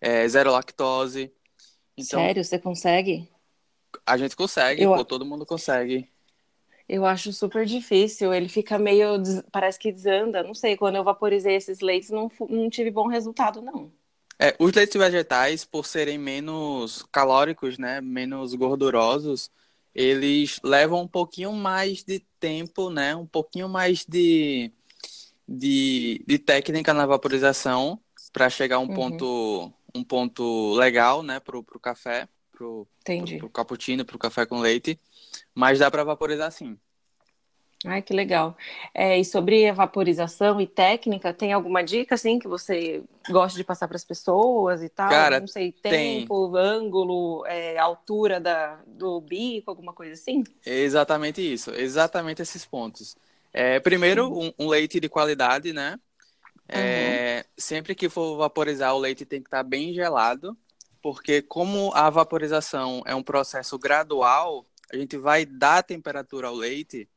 é, 0.00 0.26
zero 0.28 0.52
lactose. 0.52 1.32
Então, 1.96 2.20
Sério, 2.20 2.44
você 2.44 2.58
consegue? 2.58 3.28
A 4.06 4.16
gente 4.16 4.36
consegue, 4.36 4.82
eu... 4.82 4.94
pô, 4.94 5.04
todo 5.04 5.26
mundo 5.26 5.44
consegue. 5.44 6.08
Eu 6.88 7.06
acho 7.06 7.32
super 7.32 7.64
difícil, 7.64 8.32
ele 8.32 8.48
fica 8.48 8.78
meio, 8.78 9.22
parece 9.50 9.78
que 9.78 9.90
desanda, 9.90 10.42
não 10.42 10.54
sei, 10.54 10.76
quando 10.76 10.96
eu 10.96 11.04
vaporizei 11.04 11.56
esses 11.56 11.80
leites 11.80 12.10
não, 12.10 12.30
não 12.48 12.68
tive 12.68 12.90
bom 12.90 13.08
resultado, 13.08 13.62
não. 13.62 13.90
É, 14.38 14.54
os 14.58 14.72
leites 14.72 14.96
vegetais, 14.96 15.64
por 15.64 15.86
serem 15.86 16.18
menos 16.18 17.02
calóricos, 17.10 17.78
né, 17.78 18.00
menos 18.00 18.54
gordurosos, 18.54 19.50
eles 19.94 20.60
levam 20.62 21.02
um 21.02 21.08
pouquinho 21.08 21.52
mais 21.52 22.04
de 22.04 22.20
tempo, 22.38 22.90
né, 22.90 23.16
um 23.16 23.26
pouquinho 23.26 23.68
mais 23.68 24.04
de, 24.06 24.70
de, 25.48 26.22
de 26.26 26.38
técnica 26.38 26.92
na 26.92 27.06
vaporização 27.06 27.98
para 28.32 28.50
chegar 28.50 28.76
a 28.76 28.80
um 28.80 28.88
uhum. 28.88 28.94
ponto 28.94 29.72
um 29.94 30.02
ponto 30.02 30.74
legal, 30.74 31.22
né, 31.22 31.38
pro, 31.38 31.62
pro 31.62 31.78
café, 31.78 32.28
pro, 32.50 32.86
Entendi. 33.00 33.38
pro, 33.38 33.46
pro 33.46 33.50
cappuccino, 33.50 34.04
pro 34.04 34.18
café 34.18 34.44
com 34.44 34.58
leite, 34.58 34.98
mas 35.54 35.78
dá 35.78 35.90
para 35.90 36.04
vaporizar 36.04 36.50
sim. 36.50 36.78
Ai, 37.84 38.00
que 38.00 38.14
legal. 38.14 38.56
É, 38.94 39.18
e 39.18 39.24
sobre 39.24 39.70
vaporização 39.70 40.58
e 40.58 40.66
técnica, 40.66 41.34
tem 41.34 41.52
alguma 41.52 41.84
dica, 41.84 42.14
assim, 42.14 42.38
que 42.38 42.48
você 42.48 43.02
gosta 43.28 43.58
de 43.58 43.64
passar 43.64 43.86
para 43.86 43.96
as 43.96 44.04
pessoas 44.04 44.82
e 44.82 44.88
tal? 44.88 45.10
Cara, 45.10 45.40
Não 45.40 45.46
sei, 45.46 45.70
tempo, 45.70 46.50
tem. 46.50 46.60
ângulo, 46.62 47.44
é, 47.46 47.76
altura 47.76 48.40
da, 48.40 48.80
do 48.86 49.20
bico, 49.20 49.70
alguma 49.70 49.92
coisa 49.92 50.14
assim? 50.14 50.42
Exatamente 50.64 51.42
isso, 51.42 51.70
exatamente 51.72 52.40
esses 52.40 52.64
pontos. 52.64 53.16
É, 53.52 53.78
primeiro, 53.80 54.32
um, 54.32 54.52
um, 54.58 54.68
leite 54.68 54.98
de 54.98 55.08
qualidade, 55.08 55.72
né? 55.72 56.00
É, 56.66 57.44
sempre 57.56 57.94
que 57.94 58.08
for 58.08 58.38
vaporizar, 58.38 58.94
o 58.94 58.98
leite 58.98 59.26
tem 59.26 59.42
que 59.42 59.48
estar 59.48 59.58
tá 59.58 59.62
bem 59.62 59.92
gelado, 59.92 60.56
porque 61.02 61.42
como 61.42 61.92
a 61.94 62.08
vaporização 62.08 63.02
é 63.04 63.14
um 63.14 63.22
processo 63.22 63.78
gradual, 63.78 64.64
a 64.92 64.96
gente 64.96 65.16
vai 65.16 65.44
dar 65.44 65.82
temperatura 65.82 66.48
ao 66.48 66.54
leite. 66.54 67.08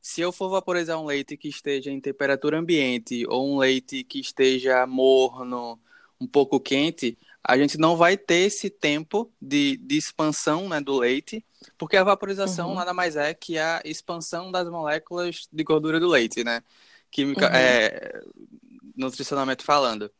Se 0.00 0.20
eu 0.20 0.30
for 0.32 0.48
vaporizar 0.50 1.00
um 1.00 1.06
leite 1.06 1.36
que 1.36 1.48
esteja 1.48 1.90
em 1.90 2.00
temperatura 2.00 2.58
ambiente 2.58 3.26
ou 3.26 3.54
um 3.54 3.58
leite 3.58 4.04
que 4.04 4.20
esteja 4.20 4.86
morno, 4.86 5.80
um 6.20 6.26
pouco 6.26 6.60
quente, 6.60 7.18
a 7.42 7.58
gente 7.58 7.78
não 7.78 7.96
vai 7.96 8.16
ter 8.16 8.46
esse 8.46 8.70
tempo 8.70 9.30
de, 9.40 9.76
de 9.76 9.96
expansão 9.96 10.68
né, 10.68 10.80
do 10.80 10.98
leite, 10.98 11.44
porque 11.76 11.96
a 11.96 12.04
vaporização 12.04 12.70
uhum. 12.70 12.74
nada 12.74 12.94
mais 12.94 13.16
é 13.16 13.34
que 13.34 13.58
a 13.58 13.82
expansão 13.84 14.50
das 14.50 14.68
moléculas 14.68 15.46
de 15.52 15.64
gordura 15.64 16.00
do 16.00 16.08
leite, 16.08 16.42
né? 16.42 16.62
Química, 17.10 17.46
uhum. 17.46 17.54
é, 17.54 18.22
nutricionalmente 18.96 19.62
falando. 19.62 20.10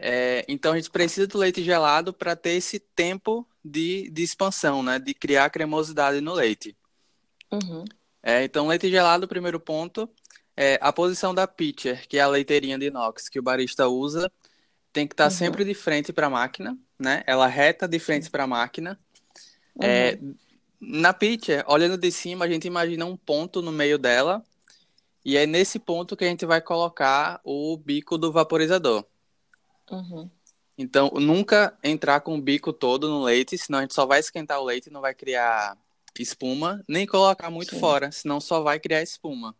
É, 0.00 0.44
então 0.46 0.72
a 0.72 0.76
gente 0.76 0.90
precisa 0.90 1.26
do 1.26 1.38
leite 1.38 1.62
gelado 1.62 2.12
para 2.12 2.36
ter 2.36 2.50
esse 2.50 2.78
tempo 2.78 3.46
de, 3.64 4.08
de 4.10 4.22
expansão, 4.22 4.82
né? 4.82 4.98
De 4.98 5.12
criar 5.12 5.50
cremosidade 5.50 6.20
no 6.20 6.32
leite. 6.34 6.76
Uhum. 7.50 7.84
É, 8.22 8.44
então, 8.44 8.68
leite 8.68 8.88
gelado, 8.88 9.26
primeiro 9.26 9.58
ponto. 9.58 10.08
É, 10.56 10.78
a 10.80 10.92
posição 10.92 11.34
da 11.34 11.46
pitcher, 11.46 12.06
que 12.08 12.18
é 12.18 12.20
a 12.20 12.28
leiteirinha 12.28 12.78
de 12.78 12.86
inox 12.86 13.28
que 13.28 13.38
o 13.38 13.42
barista 13.42 13.88
usa, 13.88 14.30
tem 14.92 15.06
que 15.06 15.14
estar 15.14 15.24
tá 15.24 15.30
uhum. 15.30 15.36
sempre 15.36 15.64
de 15.64 15.74
frente 15.74 16.12
para 16.12 16.26
a 16.26 16.30
máquina, 16.30 16.76
né? 16.98 17.22
Ela 17.26 17.46
reta 17.46 17.88
de 17.88 17.98
frente 17.98 18.30
para 18.30 18.44
a 18.44 18.46
máquina. 18.46 18.98
Uhum. 19.74 19.84
É, 19.84 20.18
na 20.80 21.12
pitcher, 21.12 21.64
olhando 21.66 21.98
de 21.98 22.10
cima, 22.12 22.44
a 22.44 22.48
gente 22.48 22.66
imagina 22.66 23.04
um 23.04 23.16
ponto 23.16 23.60
no 23.60 23.72
meio 23.72 23.98
dela. 23.98 24.44
E 25.24 25.36
é 25.36 25.46
nesse 25.46 25.78
ponto 25.78 26.16
que 26.16 26.24
a 26.24 26.28
gente 26.28 26.46
vai 26.46 26.60
colocar 26.60 27.40
o 27.44 27.76
bico 27.76 28.16
do 28.16 28.32
vaporizador. 28.32 29.04
Uhum. 29.90 30.30
Então, 30.78 31.10
nunca 31.14 31.76
entrar 31.82 32.20
com 32.20 32.36
o 32.36 32.40
bico 32.40 32.72
todo 32.72 33.08
no 33.08 33.24
leite, 33.24 33.58
senão 33.58 33.80
a 33.80 33.82
gente 33.82 33.94
só 33.94 34.06
vai 34.06 34.20
esquentar 34.20 34.60
o 34.60 34.64
leite 34.64 34.86
e 34.86 34.92
não 34.92 35.00
vai 35.00 35.12
criar 35.12 35.76
espuma, 36.18 36.82
nem 36.88 37.06
colocar 37.06 37.50
muito 37.50 37.74
Sim. 37.74 37.80
fora, 37.80 38.12
senão 38.12 38.40
só 38.40 38.62
vai 38.62 38.78
criar 38.78 39.02
espuma. 39.02 39.56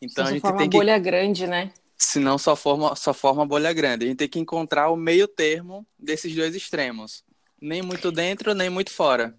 Então 0.00 0.26
a 0.26 0.30
gente 0.30 0.40
forma 0.40 0.58
tem 0.58 0.70
que 0.70 0.76
bolha 0.76 0.98
grande, 0.98 1.46
né? 1.46 1.72
Senão 1.96 2.38
só 2.38 2.54
forma 2.54 2.94
só 2.94 3.14
forma 3.14 3.46
bolha 3.46 3.72
grande. 3.72 4.04
A 4.04 4.08
gente 4.08 4.18
tem 4.18 4.28
que 4.28 4.38
encontrar 4.38 4.90
o 4.90 4.96
meio 4.96 5.26
termo 5.26 5.86
desses 5.98 6.34
dois 6.34 6.54
extremos, 6.54 7.24
nem 7.60 7.82
muito 7.82 8.12
dentro, 8.12 8.54
nem 8.54 8.68
muito 8.68 8.90
fora. 8.90 9.34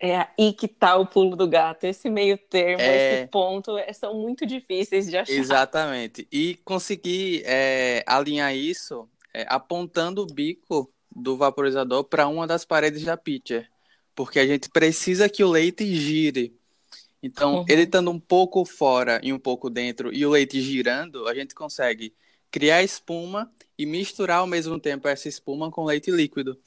É 0.00 0.26
aí 0.36 0.52
que 0.52 0.66
tá 0.66 0.96
o 0.96 1.06
pulo 1.06 1.36
do 1.36 1.46
gato. 1.46 1.84
Esse 1.84 2.10
meio 2.10 2.36
termo, 2.36 2.82
é... 2.82 3.20
esse 3.20 3.26
ponto, 3.28 3.78
é, 3.78 3.92
são 3.92 4.14
muito 4.20 4.44
difíceis 4.44 5.08
de 5.08 5.16
achar. 5.16 5.32
Exatamente. 5.32 6.26
E 6.32 6.56
conseguir 6.64 7.42
é, 7.44 8.02
alinhar 8.04 8.52
isso 8.52 9.08
é, 9.34 9.46
apontando 9.48 10.22
o 10.22 10.26
bico 10.26 10.92
do 11.14 11.36
vaporizador 11.36 12.04
para 12.04 12.26
uma 12.26 12.46
das 12.46 12.64
paredes 12.64 13.04
da 13.04 13.16
pitcher, 13.16 13.68
porque 14.14 14.38
a 14.38 14.46
gente 14.46 14.68
precisa 14.70 15.28
que 15.28 15.44
o 15.44 15.50
leite 15.50 15.84
gire. 15.94 16.54
Então, 17.22 17.58
uhum. 17.58 17.64
ele 17.68 17.82
estando 17.82 18.10
um 18.10 18.18
pouco 18.18 18.64
fora 18.64 19.20
e 19.22 19.32
um 19.32 19.38
pouco 19.38 19.70
dentro 19.70 20.12
e 20.12 20.26
o 20.26 20.30
leite 20.30 20.60
girando, 20.60 21.28
a 21.28 21.34
gente 21.34 21.54
consegue 21.54 22.12
criar 22.50 22.82
espuma 22.82 23.50
e 23.78 23.86
misturar 23.86 24.38
ao 24.38 24.46
mesmo 24.46 24.78
tempo 24.78 25.08
essa 25.08 25.28
espuma 25.28 25.70
com 25.70 25.84
leite 25.84 26.10
líquido, 26.10 26.58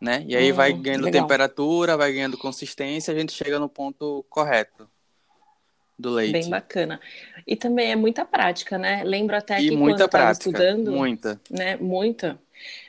né? 0.00 0.24
E 0.28 0.36
aí 0.36 0.52
vai 0.52 0.72
hum, 0.72 0.80
ganhando 0.80 1.04
legal. 1.04 1.22
temperatura, 1.22 1.96
vai 1.96 2.12
ganhando 2.12 2.38
consistência, 2.38 3.12
a 3.12 3.18
gente 3.18 3.32
chega 3.32 3.58
no 3.58 3.68
ponto 3.68 4.24
correto 4.30 4.88
do 5.98 6.10
leite. 6.10 6.32
Bem 6.32 6.48
bacana. 6.48 7.00
E 7.46 7.56
também 7.56 7.90
é 7.90 7.96
muita 7.96 8.24
prática, 8.24 8.78
né? 8.78 9.02
Lembro 9.04 9.36
até 9.36 9.60
e 9.60 9.70
que 9.70 9.76
muita 9.76 9.94
quando 9.94 10.00
eu 10.00 10.06
estava 10.06 10.32
estudando. 10.32 10.92
Muita. 10.92 11.40
Né? 11.50 11.76
Muita. 11.76 12.38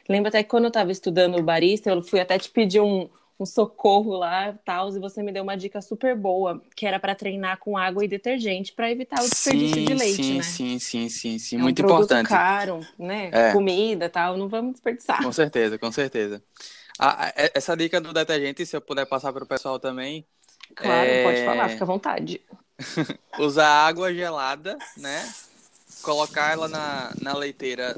Lembro 0.08 0.30
até 0.30 0.44
que 0.44 0.50
quando 0.50 0.66
eu 0.66 0.70
estava 0.70 0.92
estudando 0.92 1.38
o 1.38 1.44
barista, 1.44 1.90
eu 1.90 2.02
fui 2.02 2.20
até 2.20 2.38
te 2.38 2.50
pedir 2.50 2.82
um, 2.82 3.10
um 3.40 3.46
socorro 3.46 4.18
lá, 4.18 4.54
tal, 4.66 4.90
e 4.90 5.00
você 5.00 5.24
me 5.24 5.32
deu 5.32 5.44
uma 5.44 5.56
dica 5.56 5.82
super 5.82 6.16
boa, 6.16 6.62
que 6.76 6.86
era 6.86 7.00
para 7.00 7.16
treinar 7.16 7.58
com 7.58 7.78
água 7.78 8.04
e 8.04 8.08
detergente 8.08 8.74
para 8.74 8.92
evitar 8.92 9.20
o 9.24 9.30
desperdício 9.30 9.76
sim, 9.76 9.86
de 9.86 9.94
leite, 9.94 10.24
sim, 10.24 10.38
né? 10.38 10.44
Sim, 10.44 10.80
sim, 10.80 11.10
sim, 11.10 11.40
sim, 11.40 11.56
é 11.56 11.60
muito 11.60 11.82
um 11.82 11.86
importante. 11.86 12.28
caro, 12.28 12.86
né? 12.98 13.30
É. 13.32 13.52
Comida, 13.54 14.10
tal, 14.10 14.36
não 14.36 14.50
vamos 14.50 14.74
desperdiçar. 14.74 15.24
Com 15.24 15.32
certeza, 15.32 15.78
com 15.78 15.92
certeza. 15.92 16.44
Ah, 17.00 17.32
essa 17.54 17.78
dica 17.78 18.02
do 18.02 18.12
detergente, 18.12 18.66
se 18.66 18.76
eu 18.76 18.82
puder 18.82 19.06
passar 19.06 19.32
para 19.32 19.44
o 19.44 19.48
pessoal 19.48 19.80
também. 19.80 20.26
Claro, 20.76 21.10
é... 21.10 21.24
pode 21.24 21.46
falar, 21.46 21.70
fica 21.70 21.84
à 21.86 21.88
vontade. 21.88 22.42
usar 23.40 23.68
água 23.68 24.14
gelada, 24.14 24.78
né? 24.98 25.32
Colocar 26.02 26.54
ela 26.54 26.68
na, 26.68 27.14
na 27.22 27.34
leiteira 27.34 27.98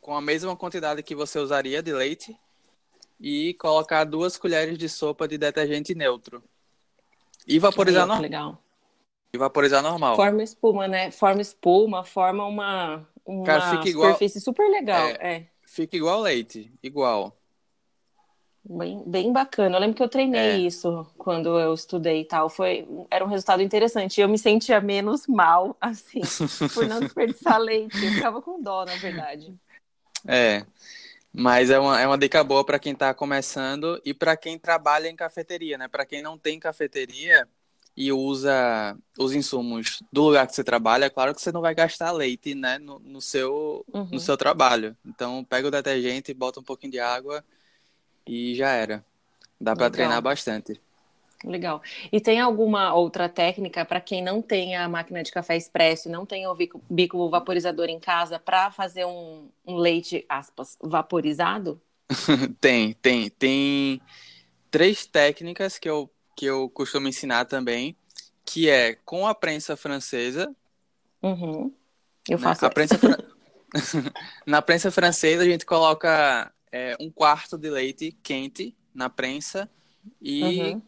com 0.00 0.14
a 0.14 0.20
mesma 0.20 0.56
quantidade 0.56 1.02
que 1.02 1.14
você 1.14 1.38
usaria 1.38 1.82
de 1.82 1.92
leite 1.92 2.36
e 3.20 3.54
colocar 3.54 4.04
duas 4.04 4.36
colheres 4.36 4.78
de 4.78 4.88
sopa 4.88 5.28
de 5.28 5.36
detergente 5.36 5.94
neutro. 5.94 6.42
E 7.46 7.58
vaporizar 7.58 8.06
normal. 8.06 8.22
Legal. 8.22 8.62
E 9.32 9.38
vaporizar 9.38 9.82
normal. 9.82 10.16
Forma 10.16 10.42
espuma, 10.42 10.88
né? 10.88 11.10
Forma 11.10 11.40
espuma, 11.40 12.02
forma 12.02 12.46
uma, 12.46 13.06
uma 13.24 13.44
Cara, 13.44 13.70
fica 13.70 13.90
superfície 13.92 14.38
igual... 14.38 14.44
super 14.44 14.70
legal. 14.70 15.06
É, 15.06 15.34
é. 15.34 15.46
Fica 15.64 15.96
igual 15.96 16.20
leite, 16.20 16.72
igual. 16.82 17.36
Bem, 18.62 19.02
bem 19.06 19.32
bacana. 19.32 19.76
Eu 19.76 19.80
lembro 19.80 19.96
que 19.96 20.02
eu 20.02 20.08
treinei 20.08 20.40
é. 20.40 20.58
isso 20.58 21.06
quando 21.16 21.58
eu 21.58 21.72
estudei 21.72 22.20
e 22.20 22.24
tal. 22.24 22.50
Foi, 22.50 22.86
era 23.10 23.24
um 23.24 23.28
resultado 23.28 23.62
interessante. 23.62 24.20
Eu 24.20 24.28
me 24.28 24.38
sentia 24.38 24.80
menos 24.80 25.26
mal, 25.26 25.76
assim, 25.80 26.20
por 26.74 26.86
não 26.86 27.00
desperdiçar 27.00 27.58
leite. 27.60 27.96
Eu 28.04 28.12
ficava 28.12 28.42
com 28.42 28.62
dó, 28.62 28.84
na 28.84 28.96
verdade. 28.96 29.54
É. 30.26 30.64
Mas 31.32 31.70
é 31.70 31.78
uma, 31.78 32.00
é 32.00 32.06
uma 32.06 32.18
dica 32.18 32.42
boa 32.44 32.64
para 32.64 32.78
quem 32.78 32.92
está 32.92 33.14
começando 33.14 34.00
e 34.04 34.12
para 34.12 34.36
quem 34.36 34.58
trabalha 34.58 35.08
em 35.08 35.16
cafeteria, 35.16 35.78
né? 35.78 35.88
Para 35.88 36.04
quem 36.04 36.20
não 36.20 36.36
tem 36.36 36.58
cafeteria 36.58 37.48
e 37.96 38.12
usa 38.12 38.96
os 39.18 39.32
insumos 39.32 40.02
do 40.12 40.24
lugar 40.24 40.46
que 40.46 40.54
você 40.54 40.64
trabalha, 40.64 41.06
é 41.06 41.10
claro 41.10 41.34
que 41.34 41.40
você 41.40 41.52
não 41.52 41.60
vai 41.60 41.74
gastar 41.74 42.10
leite, 42.12 42.54
né? 42.54 42.78
No, 42.78 42.98
no 42.98 43.20
seu, 43.20 43.84
uhum. 43.92 44.08
no 44.12 44.20
seu 44.20 44.36
trabalho. 44.36 44.96
Então, 45.04 45.44
pega 45.44 45.68
o 45.68 45.70
detergente, 45.70 46.34
bota 46.34 46.60
um 46.60 46.64
pouquinho 46.64 46.92
de 46.92 47.00
água 47.00 47.44
e 48.26 48.54
já 48.54 48.70
era. 48.70 49.04
Dá 49.60 49.76
para 49.76 49.90
treinar 49.90 50.22
bastante. 50.22 50.80
Legal. 51.44 51.82
E 52.12 52.20
tem 52.20 52.38
alguma 52.38 52.92
outra 52.94 53.28
técnica 53.28 53.84
para 53.84 54.00
quem 54.00 54.22
não 54.22 54.42
tem 54.42 54.76
a 54.76 54.88
máquina 54.88 55.22
de 55.22 55.32
café 55.32 55.56
expresso, 55.56 56.10
não 56.10 56.26
tem 56.26 56.46
o 56.46 56.54
bico, 56.54 57.30
vaporizador 57.30 57.88
em 57.88 57.98
casa, 57.98 58.38
para 58.38 58.70
fazer 58.70 59.06
um, 59.06 59.48
um, 59.66 59.76
leite, 59.76 60.24
aspas, 60.28 60.76
vaporizado? 60.82 61.80
tem, 62.60 62.92
tem. 62.94 63.30
Tem 63.30 64.00
três 64.70 65.06
técnicas 65.06 65.78
que 65.78 65.88
eu, 65.88 66.10
que 66.36 66.44
eu 66.44 66.68
costumo 66.68 67.08
ensinar 67.08 67.46
também, 67.46 67.96
que 68.44 68.68
é 68.68 68.94
com 69.04 69.26
a 69.26 69.34
prensa 69.34 69.76
francesa. 69.76 70.54
Uhum. 71.22 71.72
Eu 72.28 72.38
né? 72.38 72.44
faço. 72.44 72.66
A 72.66 72.70
prensa 72.70 72.98
Na 74.44 74.60
prensa 74.60 74.90
francesa, 74.90 75.42
a 75.42 75.46
gente 75.46 75.64
coloca 75.64 76.52
é, 76.72 76.96
um 77.00 77.10
quarto 77.10 77.58
de 77.58 77.70
leite 77.70 78.16
quente 78.22 78.74
na 78.94 79.08
prensa 79.08 79.68
e, 80.20 80.42
uhum. 80.42 80.82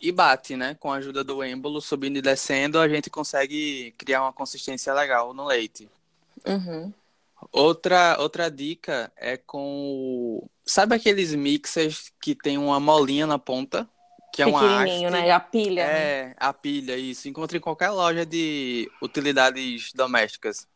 e 0.00 0.12
bate, 0.12 0.56
né? 0.56 0.76
Com 0.78 0.92
a 0.92 0.96
ajuda 0.96 1.24
do 1.24 1.42
êmbolo, 1.42 1.80
subindo 1.80 2.16
e 2.16 2.22
descendo, 2.22 2.78
a 2.78 2.88
gente 2.88 3.10
consegue 3.10 3.92
criar 3.98 4.22
uma 4.22 4.32
consistência 4.32 4.92
legal 4.94 5.34
no 5.34 5.46
leite. 5.46 5.88
Uhum. 6.46 6.92
Outra, 7.52 8.16
outra 8.18 8.50
dica 8.50 9.12
é 9.16 9.36
com. 9.36 10.48
Sabe 10.64 10.94
aqueles 10.94 11.34
mixers 11.34 12.10
que 12.20 12.34
tem 12.34 12.56
uma 12.56 12.80
molinha 12.80 13.26
na 13.26 13.38
ponta? 13.38 13.88
Que 14.32 14.42
é 14.42 14.46
uma 14.46 14.82
haste, 14.82 15.10
né? 15.10 15.30
A 15.30 15.38
pilha. 15.38 15.82
É, 15.82 16.26
né? 16.26 16.34
a 16.38 16.52
pilha, 16.52 16.96
isso. 16.96 17.28
Encontra 17.28 17.56
em 17.56 17.60
qualquer 17.60 17.90
loja 17.90 18.26
de 18.26 18.90
utilidades 19.00 19.92
domésticas. 19.92 20.66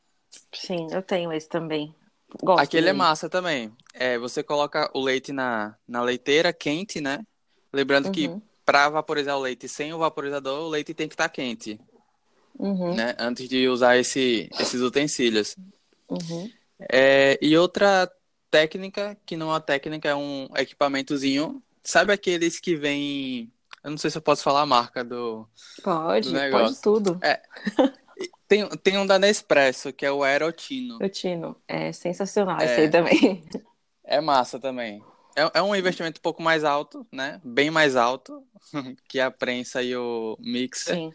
Sim, 0.52 0.86
eu 0.92 1.02
tenho 1.02 1.32
esse 1.32 1.48
também. 1.48 1.92
Gosto 2.42 2.62
Aquele 2.62 2.86
dele. 2.86 2.90
é 2.90 2.98
massa 2.98 3.28
também. 3.28 3.72
É, 3.94 4.18
você 4.18 4.42
coloca 4.42 4.90
o 4.94 5.00
leite 5.00 5.32
na, 5.32 5.74
na 5.86 6.02
leiteira 6.02 6.52
quente, 6.52 7.00
né? 7.00 7.24
Lembrando 7.72 8.06
uhum. 8.06 8.12
que 8.12 8.30
para 8.64 8.88
vaporizar 8.90 9.36
o 9.36 9.40
leite 9.40 9.66
sem 9.68 9.94
o 9.94 9.98
vaporizador, 9.98 10.60
o 10.60 10.68
leite 10.68 10.92
tem 10.92 11.08
que 11.08 11.14
estar 11.14 11.28
tá 11.28 11.34
quente. 11.34 11.80
Uhum. 12.58 12.94
Né? 12.94 13.14
Antes 13.18 13.48
de 13.48 13.66
usar 13.68 13.96
esse, 13.96 14.48
esses 14.58 14.82
utensílios. 14.82 15.56
Uhum. 16.08 16.50
É, 16.92 17.38
e 17.40 17.56
outra 17.56 18.10
técnica, 18.50 19.16
que 19.24 19.36
não 19.36 19.48
é 19.48 19.52
uma 19.52 19.60
técnica, 19.60 20.08
é 20.08 20.14
um 20.14 20.48
equipamentozinho. 20.56 21.62
Sabe 21.82 22.12
aqueles 22.12 22.60
que 22.60 22.76
vem. 22.76 23.50
Eu 23.82 23.90
não 23.90 23.98
sei 23.98 24.10
se 24.10 24.18
eu 24.18 24.22
posso 24.22 24.42
falar 24.42 24.62
a 24.62 24.66
marca 24.66 25.02
do. 25.02 25.48
Pode, 25.82 26.30
do 26.30 26.50
pode 26.50 26.80
tudo. 26.80 27.18
É, 27.22 27.40
Tem, 28.48 28.66
tem 28.78 28.96
um 28.96 29.06
da 29.06 29.18
Nespresso, 29.18 29.92
que 29.92 30.06
é 30.06 30.10
o 30.10 30.24
Aerotino. 30.24 30.96
O 31.02 31.08
Tino, 31.08 31.54
é 31.68 31.92
sensacional 31.92 32.58
é, 32.58 32.64
esse 32.64 32.80
aí 32.80 32.90
também. 32.90 33.44
É 34.02 34.22
massa 34.22 34.58
também. 34.58 35.04
É, 35.36 35.58
é 35.58 35.62
um 35.62 35.76
investimento 35.76 36.18
um 36.18 36.22
pouco 36.22 36.42
mais 36.42 36.64
alto, 36.64 37.06
né? 37.12 37.40
Bem 37.44 37.70
mais 37.70 37.94
alto 37.94 38.42
que 39.06 39.20
a 39.20 39.30
prensa 39.30 39.82
e 39.82 39.94
o 39.94 40.34
mixer. 40.40 40.94
Sim. 40.94 41.12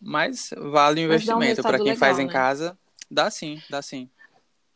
Mas 0.00 0.50
vale 0.56 1.02
o 1.02 1.04
investimento. 1.04 1.60
Para 1.60 1.76
quem 1.76 1.88
legal, 1.88 1.98
faz 1.98 2.18
em 2.18 2.26
né? 2.26 2.32
casa, 2.32 2.78
dá 3.10 3.30
sim, 3.30 3.60
dá 3.68 3.82
sim. 3.82 4.08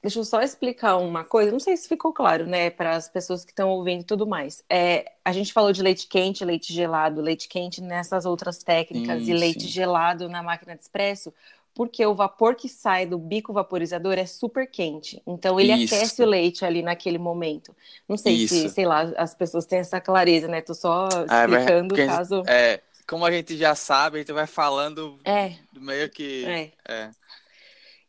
Deixa 0.02 0.19
eu 0.19 0.25
só 0.25 0.43
explicar 0.43 0.97
uma 0.97 1.25
coisa, 1.25 1.52
não 1.52 1.61
sei 1.61 1.76
se 1.76 1.88
ficou 1.88 2.12
claro, 2.12 2.45
né, 2.45 2.71
para 2.71 2.97
as 2.97 3.09
pessoas 3.09 3.45
que 3.45 3.52
estão 3.52 3.71
ouvindo 3.71 4.00
e 4.00 4.05
tudo 4.05 4.26
mais. 4.26 4.64
É, 4.69 5.12
a 5.25 5.33
gente 5.33 5.52
falou 5.52 5.73
de 5.73 5.81
leite 5.81 6.09
quente, 6.09 6.45
leite 6.45 6.73
gelado, 6.73 7.21
leite 7.21 7.47
quente 7.49 7.81
nessas 7.81 8.26
outras 8.26 8.59
técnicas 8.59 9.23
sim, 9.23 9.31
e 9.31 9.33
leite 9.33 9.62
sim. 9.62 9.69
gelado 9.69 10.29
na 10.29 10.43
máquina 10.43 10.75
de 10.75 10.83
espresso, 10.83 11.33
porque 11.75 12.05
o 12.05 12.14
vapor 12.14 12.55
que 12.55 12.69
sai 12.69 13.07
do 13.07 13.19
bico 13.19 13.52
vaporizador 13.52 14.14
é 14.19 14.26
super 14.26 14.67
quente. 14.71 15.23
Então 15.26 15.59
ele 15.59 15.73
Isso. 15.73 15.95
aquece 15.95 16.23
o 16.23 16.26
leite 16.26 16.64
ali 16.64 16.83
naquele 16.83 17.19
momento. 17.19 17.75
Não 18.09 18.17
sei 18.17 18.35
Isso. 18.35 18.55
se, 18.55 18.69
sei 18.69 18.85
lá, 18.85 19.02
as 19.17 19.35
pessoas 19.35 19.64
têm 19.64 19.79
essa 19.79 20.00
clareza, 20.00 20.49
né? 20.49 20.61
Tô 20.61 20.75
só 20.75 21.09
ah, 21.29 21.43
é 21.43 21.45
explicando 21.45 21.99
é, 21.99 22.07
caso. 22.07 22.43
É, 22.47 22.81
como 23.07 23.25
a 23.25 23.31
gente 23.31 23.57
já 23.57 23.75
sabe, 23.75 24.17
a 24.17 24.21
gente 24.21 24.33
vai 24.33 24.47
falando 24.47 25.19
é. 25.25 25.55
meio 25.75 26.11
que. 26.11 26.45
É. 26.45 26.73
é. 26.88 27.11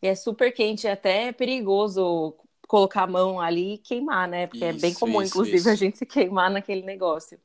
E 0.01 0.07
é 0.07 0.15
super 0.15 0.51
quente, 0.51 0.85
é 0.85 0.91
até 0.91 1.31
perigoso 1.31 2.35
colocar 2.67 3.03
a 3.03 3.07
mão 3.07 3.39
ali 3.39 3.75
e 3.75 3.77
queimar, 3.77 4.27
né? 4.27 4.47
Porque 4.47 4.65
isso, 4.65 4.77
é 4.77 4.81
bem 4.81 4.93
comum, 4.93 5.21
isso, 5.21 5.31
inclusive, 5.31 5.57
isso. 5.57 5.69
a 5.69 5.75
gente 5.75 5.97
se 5.97 6.05
queimar 6.05 6.51
naquele 6.51 6.81
negócio. 6.81 7.39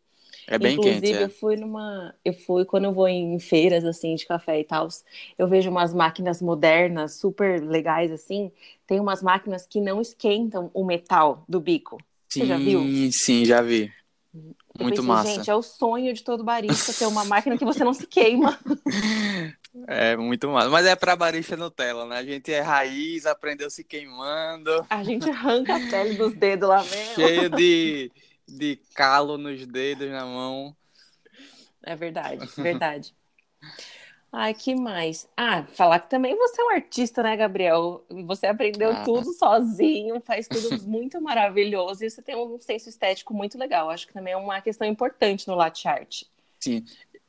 É 0.51 0.59
bem 0.59 0.75
Inclusive, 0.75 1.01
quente. 1.01 1.15
É. 1.15 1.25
eu 1.25 1.29
fui 1.29 1.57
numa. 1.57 2.15
Eu 2.25 2.33
fui 2.33 2.65
quando 2.65 2.85
eu 2.85 2.93
vou 2.93 3.07
em 3.07 3.39
feiras 3.39 3.85
assim 3.85 4.15
de 4.15 4.27
café 4.27 4.59
e 4.59 4.65
tal, 4.65 4.89
eu 5.37 5.47
vejo 5.47 5.69
umas 5.69 5.93
máquinas 5.93 6.41
modernas, 6.41 7.17
super 7.17 7.63
legais, 7.63 8.11
assim. 8.11 8.51
Tem 8.87 8.99
umas 8.99 9.23
máquinas 9.23 9.67
que 9.67 9.79
não 9.79 10.01
esquentam 10.01 10.71
o 10.73 10.85
metal 10.85 11.45
do 11.47 11.61
bico. 11.61 11.99
Sim, 12.31 12.41
Você 12.41 12.47
já 12.47 12.57
viu? 12.57 12.81
Sim, 13.13 13.45
já 13.45 13.61
vi. 13.61 13.93
Eu 14.35 14.85
Muito 14.85 14.97
pensei, 14.97 15.09
massa. 15.09 15.35
Gente, 15.35 15.51
é 15.51 15.55
o 15.55 15.63
sonho 15.63 16.15
de 16.15 16.23
todo 16.23 16.43
barista 16.43 16.95
ter 16.95 17.07
uma 17.07 17.25
máquina 17.27 17.59
que 17.59 17.65
você 17.65 17.85
não 17.85 17.93
se 17.93 18.07
queima. 18.07 18.59
É 19.87 20.17
muito 20.17 20.49
massa. 20.49 20.71
Mas 20.71 20.87
é 20.87 20.97
pra 20.97 21.15
barista 21.15 21.57
Nutella, 21.57 22.07
né? 22.07 22.17
A 22.17 22.25
gente 22.25 22.53
é 22.53 22.61
raiz, 22.61 23.27
aprendeu 23.27 23.69
se 23.71 23.85
queimando. 23.85 24.85
A 24.89 25.03
gente 25.05 25.29
arranca 25.29 25.77
a 25.77 25.81
pele 25.91 26.15
dos 26.15 26.35
dedos 26.35 26.69
lá 26.69 26.83
mesmo. 26.83 27.15
Cheio 27.15 27.51
de, 27.51 28.11
de 28.49 28.77
calo 28.95 29.39
nos 29.39 29.67
dedos, 29.67 30.11
na 30.11 30.25
mão. 30.25 30.77
É 31.83 31.95
verdade, 31.95 32.47
verdade. 32.57 33.15
Ai, 34.31 34.53
que 34.53 34.75
mais? 34.75 35.27
Ah, 35.37 35.65
falar 35.73 36.01
que 36.01 36.11
também 36.11 36.37
você 36.37 36.61
é 36.61 36.65
um 36.65 36.71
artista, 36.71 37.23
né, 37.23 37.35
Gabriel? 37.35 38.05
Você 38.27 38.47
aprendeu 38.47 38.91
Ah. 38.91 39.05
tudo 39.05 39.33
sozinho, 39.33 40.21
faz 40.21 40.47
tudo 40.47 40.71
muito 40.87 41.21
maravilhoso 41.21 42.05
e 42.05 42.11
você 42.11 42.21
tem 42.21 42.37
um 42.37 42.61
senso 42.61 42.91
estético 42.91 43.33
muito 43.33 43.57
legal. 43.57 43.89
Acho 43.89 44.07
que 44.07 44.13
também 44.13 44.35
é 44.35 44.37
uma 44.37 44.61
questão 44.61 44.87
importante 44.87 45.49
no 45.49 45.55
latte 45.55 45.89
art. 45.89 46.25
Sim. 46.61 46.85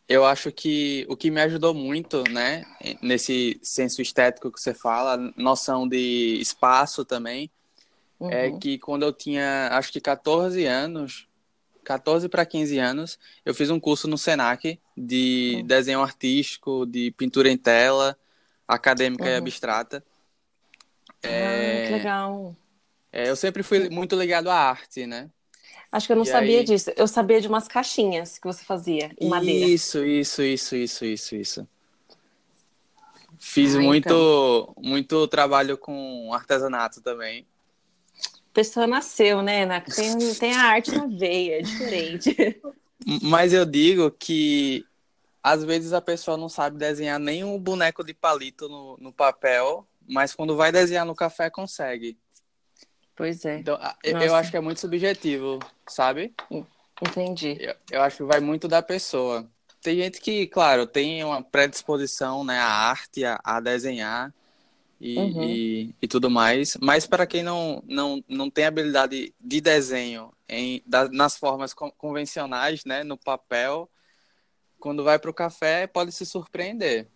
Eu 0.10 0.26
acho 0.26 0.52
que 0.52 1.06
o 1.08 1.16
que 1.16 1.30
me 1.30 1.40
ajudou 1.42 1.74
muito, 1.74 2.24
né, 2.32 2.66
nesse 3.02 3.60
senso 3.62 4.02
estético 4.02 4.52
que 4.52 4.60
você 4.60 4.74
fala, 4.74 5.16
noção 5.38 5.88
de 5.88 6.40
espaço 6.42 7.06
também, 7.06 7.50
é 8.22 8.50
Uhum. 8.50 8.60
que 8.60 8.78
quando 8.80 9.04
eu 9.04 9.14
tinha, 9.14 9.70
acho 9.72 9.92
que 9.92 10.02
14 10.02 10.66
anos, 10.66 11.28
14 11.84 12.28
para 12.28 12.46
15 12.46 12.78
anos, 12.78 13.18
eu 13.46 13.54
fiz 13.54 13.70
um 13.70 13.80
curso 13.80 14.08
no 14.08 14.18
Senac 14.18 14.80
de 14.98 15.58
Uhum. 15.62 15.68
desenho 15.68 16.02
artístico, 16.02 16.86
de 16.86 17.12
pintura 17.12 17.50
em 17.50 17.58
tela, 17.58 18.18
acadêmica 18.68 19.26
e 19.26 19.32
Uhum. 19.32 19.38
abstrata. 19.38 20.04
Ah, 21.24 21.28
É, 21.28 21.84
que 21.86 21.92
legal. 21.94 22.56
é, 23.12 23.30
eu 23.30 23.36
sempre 23.36 23.64
fui 23.64 23.90
muito 23.90 24.16
ligado 24.16 24.50
à 24.50 24.56
arte, 24.56 25.06
né? 25.06 25.30
Acho 25.92 26.06
que 26.08 26.14
eu 26.14 26.18
não 26.18 26.24
E 26.24 26.28
sabia 26.28 26.60
aí- 26.60 26.64
disso. 26.64 26.92
Eu 26.96 27.08
sabia 27.08 27.42
de 27.42 27.48
umas 27.48 27.68
caixinhas 27.68 28.38
que 28.38 28.46
você 28.46 28.64
fazia 28.64 29.12
em 29.20 29.28
madeira. 29.28 29.66
Isso, 29.66 30.06
isso, 30.06 30.44
isso, 30.44 30.76
isso, 30.76 31.06
isso, 31.06 31.36
isso. 31.36 31.68
Fiz 33.40 33.76
Ah, 33.76 33.82
muito, 33.82 34.76
muito 34.78 35.28
trabalho 35.28 35.78
com 35.78 36.32
artesanato 36.34 37.02
também. 37.02 37.48
Pessoa 38.54 38.88
nasceu, 38.88 39.42
né? 39.42 39.68
Tem, 39.96 40.34
tem 40.36 40.54
a 40.54 40.64
arte 40.64 40.92
na 40.92 41.06
veia, 41.06 41.60
é 41.60 41.62
diferente. 41.62 42.62
Mas 43.22 43.54
eu 43.54 43.66
digo 43.66 44.12
que 44.12 44.86
às 45.42 45.64
vezes 45.64 45.94
a 45.94 46.02
pessoa 46.02 46.38
não 46.38 46.50
sabe 46.50 46.78
desenhar 46.78 47.20
nem 47.20 47.44
um 47.44 47.58
boneco 47.58 48.04
de 48.04 48.14
palito 48.14 48.68
no, 48.68 48.98
no 48.98 49.14
papel, 49.14 49.88
mas 50.08 50.36
quando 50.36 50.56
vai 50.56 50.72
desenhar 50.72 51.06
no 51.06 51.16
café 51.16 51.50
consegue. 51.50 52.18
Pois 53.16 53.44
é, 53.46 53.60
Então, 53.60 53.78
eu, 54.04 54.18
eu 54.18 54.36
acho 54.36 54.52
que 54.52 54.58
é 54.58 54.62
muito 54.62 54.80
subjetivo, 54.80 55.60
sabe? 55.88 56.34
entendi. 57.02 57.58
Eu, 57.60 57.76
eu 57.92 58.02
acho 58.02 58.18
que 58.18 58.24
vai 58.24 58.40
muito 58.40 58.68
da 58.68 58.82
pessoa. 58.82 59.50
Tem 59.82 59.96
gente 59.96 60.20
que, 60.20 60.48
claro, 60.48 60.86
tem 60.86 61.24
uma 61.24 61.42
predisposição, 61.42 62.44
né, 62.44 62.60
à 62.60 62.68
arte, 62.68 63.24
a, 63.24 63.40
a 63.44 63.60
desenhar 63.60 64.34
e, 65.00 65.18
Uhum. 65.20 65.44
e, 65.44 65.96
e 66.02 66.08
tudo 66.08 66.30
mais. 66.30 66.78
Mas 66.82 67.08
para 67.08 67.26
quem 67.26 67.44
não, 67.44 67.82
não, 67.88 68.24
não 68.28 68.50
tem 68.50 68.66
habilidade 68.66 69.34
de 69.40 69.62
desenho 69.62 70.32
em, 70.48 70.82
da- 70.86 71.10
nas 71.10 71.38
formas 71.38 71.74
con- 71.74 71.92
convencionais, 71.92 72.84
né, 72.86 73.04
no 73.04 73.18
papel, 73.18 73.90
quando 74.80 75.04
vai 75.04 75.18
para 75.20 75.30
o 75.30 75.34
café 75.34 75.88
pode 75.88 76.12
se 76.12 76.26
surpreender. 76.26 77.08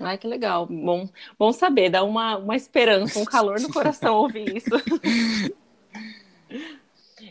Ai, 0.00 0.16
que 0.16 0.26
legal. 0.28 0.64
Bom, 0.66 1.08
bom 1.38 1.52
saber, 1.52 1.90
dá 1.90 2.04
uma, 2.04 2.36
uma 2.36 2.54
esperança, 2.54 3.18
um 3.18 3.24
calor 3.24 3.60
no 3.60 3.68
coração 3.68 4.14
ouvir 4.16 4.56
isso. 4.56 4.70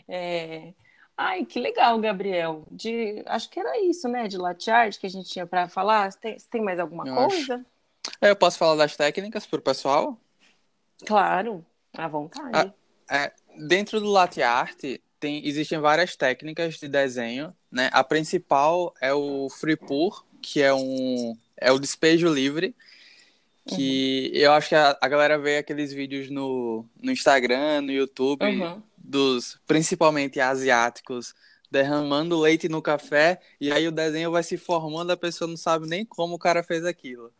É... 0.06 0.72
Ai, 1.16 1.44
que 1.44 1.58
legal, 1.58 1.98
Gabriel. 1.98 2.64
De... 2.70 3.22
Acho 3.26 3.50
que 3.50 3.58
era 3.58 3.80
isso, 3.82 4.08
né? 4.08 4.28
De 4.28 4.36
latte 4.38 4.70
art 4.70 4.98
que 4.98 5.06
a 5.06 5.10
gente 5.10 5.28
tinha 5.28 5.46
para 5.46 5.68
falar. 5.68 6.12
Você 6.12 6.18
tem, 6.20 6.36
tem 6.50 6.62
mais 6.62 6.78
alguma 6.78 7.06
Eu 7.06 7.14
coisa? 7.14 7.64
Eu 8.20 8.36
posso 8.36 8.58
falar 8.58 8.76
das 8.76 8.96
técnicas 8.96 9.46
para 9.46 9.58
o 9.58 9.62
pessoal? 9.62 10.18
Claro, 11.06 11.64
à 11.96 12.08
vontade. 12.08 12.72
É, 13.10 13.32
dentro 13.66 14.00
do 14.00 14.10
latte 14.10 14.42
art 14.42 14.78
tem, 15.18 15.46
existem 15.46 15.78
várias 15.78 16.16
técnicas 16.16 16.74
de 16.78 16.88
desenho, 16.88 17.54
né? 17.70 17.88
A 17.92 18.04
principal 18.04 18.94
é 19.00 19.12
o 19.12 19.48
free 19.50 19.76
pour, 19.76 20.24
que 20.42 20.62
é 20.62 20.72
um 20.74 21.36
é 21.56 21.72
o 21.72 21.78
despejo 21.78 22.28
livre, 22.32 22.74
que 23.66 24.30
eu 24.34 24.52
acho 24.52 24.68
que 24.70 24.74
a, 24.74 24.96
a 25.00 25.08
galera 25.08 25.38
vê 25.38 25.58
aqueles 25.58 25.92
vídeos 25.92 26.30
no, 26.30 26.84
no 27.02 27.10
Instagram, 27.12 27.82
no 27.82 27.92
YouTube, 27.92 28.42
Uhum. 28.44 28.82
dos 28.96 29.60
principalmente 29.66 30.40
asiáticos 30.40 31.34
derramando 31.70 32.38
leite 32.40 32.68
no 32.68 32.80
café 32.80 33.40
e 33.60 33.70
aí 33.72 33.86
o 33.88 33.92
desenho 33.92 34.30
vai 34.30 34.42
se 34.42 34.56
formando, 34.56 35.10
a 35.10 35.16
pessoa 35.16 35.48
não 35.48 35.56
sabe 35.56 35.86
nem 35.86 36.04
como 36.04 36.34
o 36.34 36.38
cara 36.38 36.62
fez 36.62 36.84
aquilo. 36.84 37.32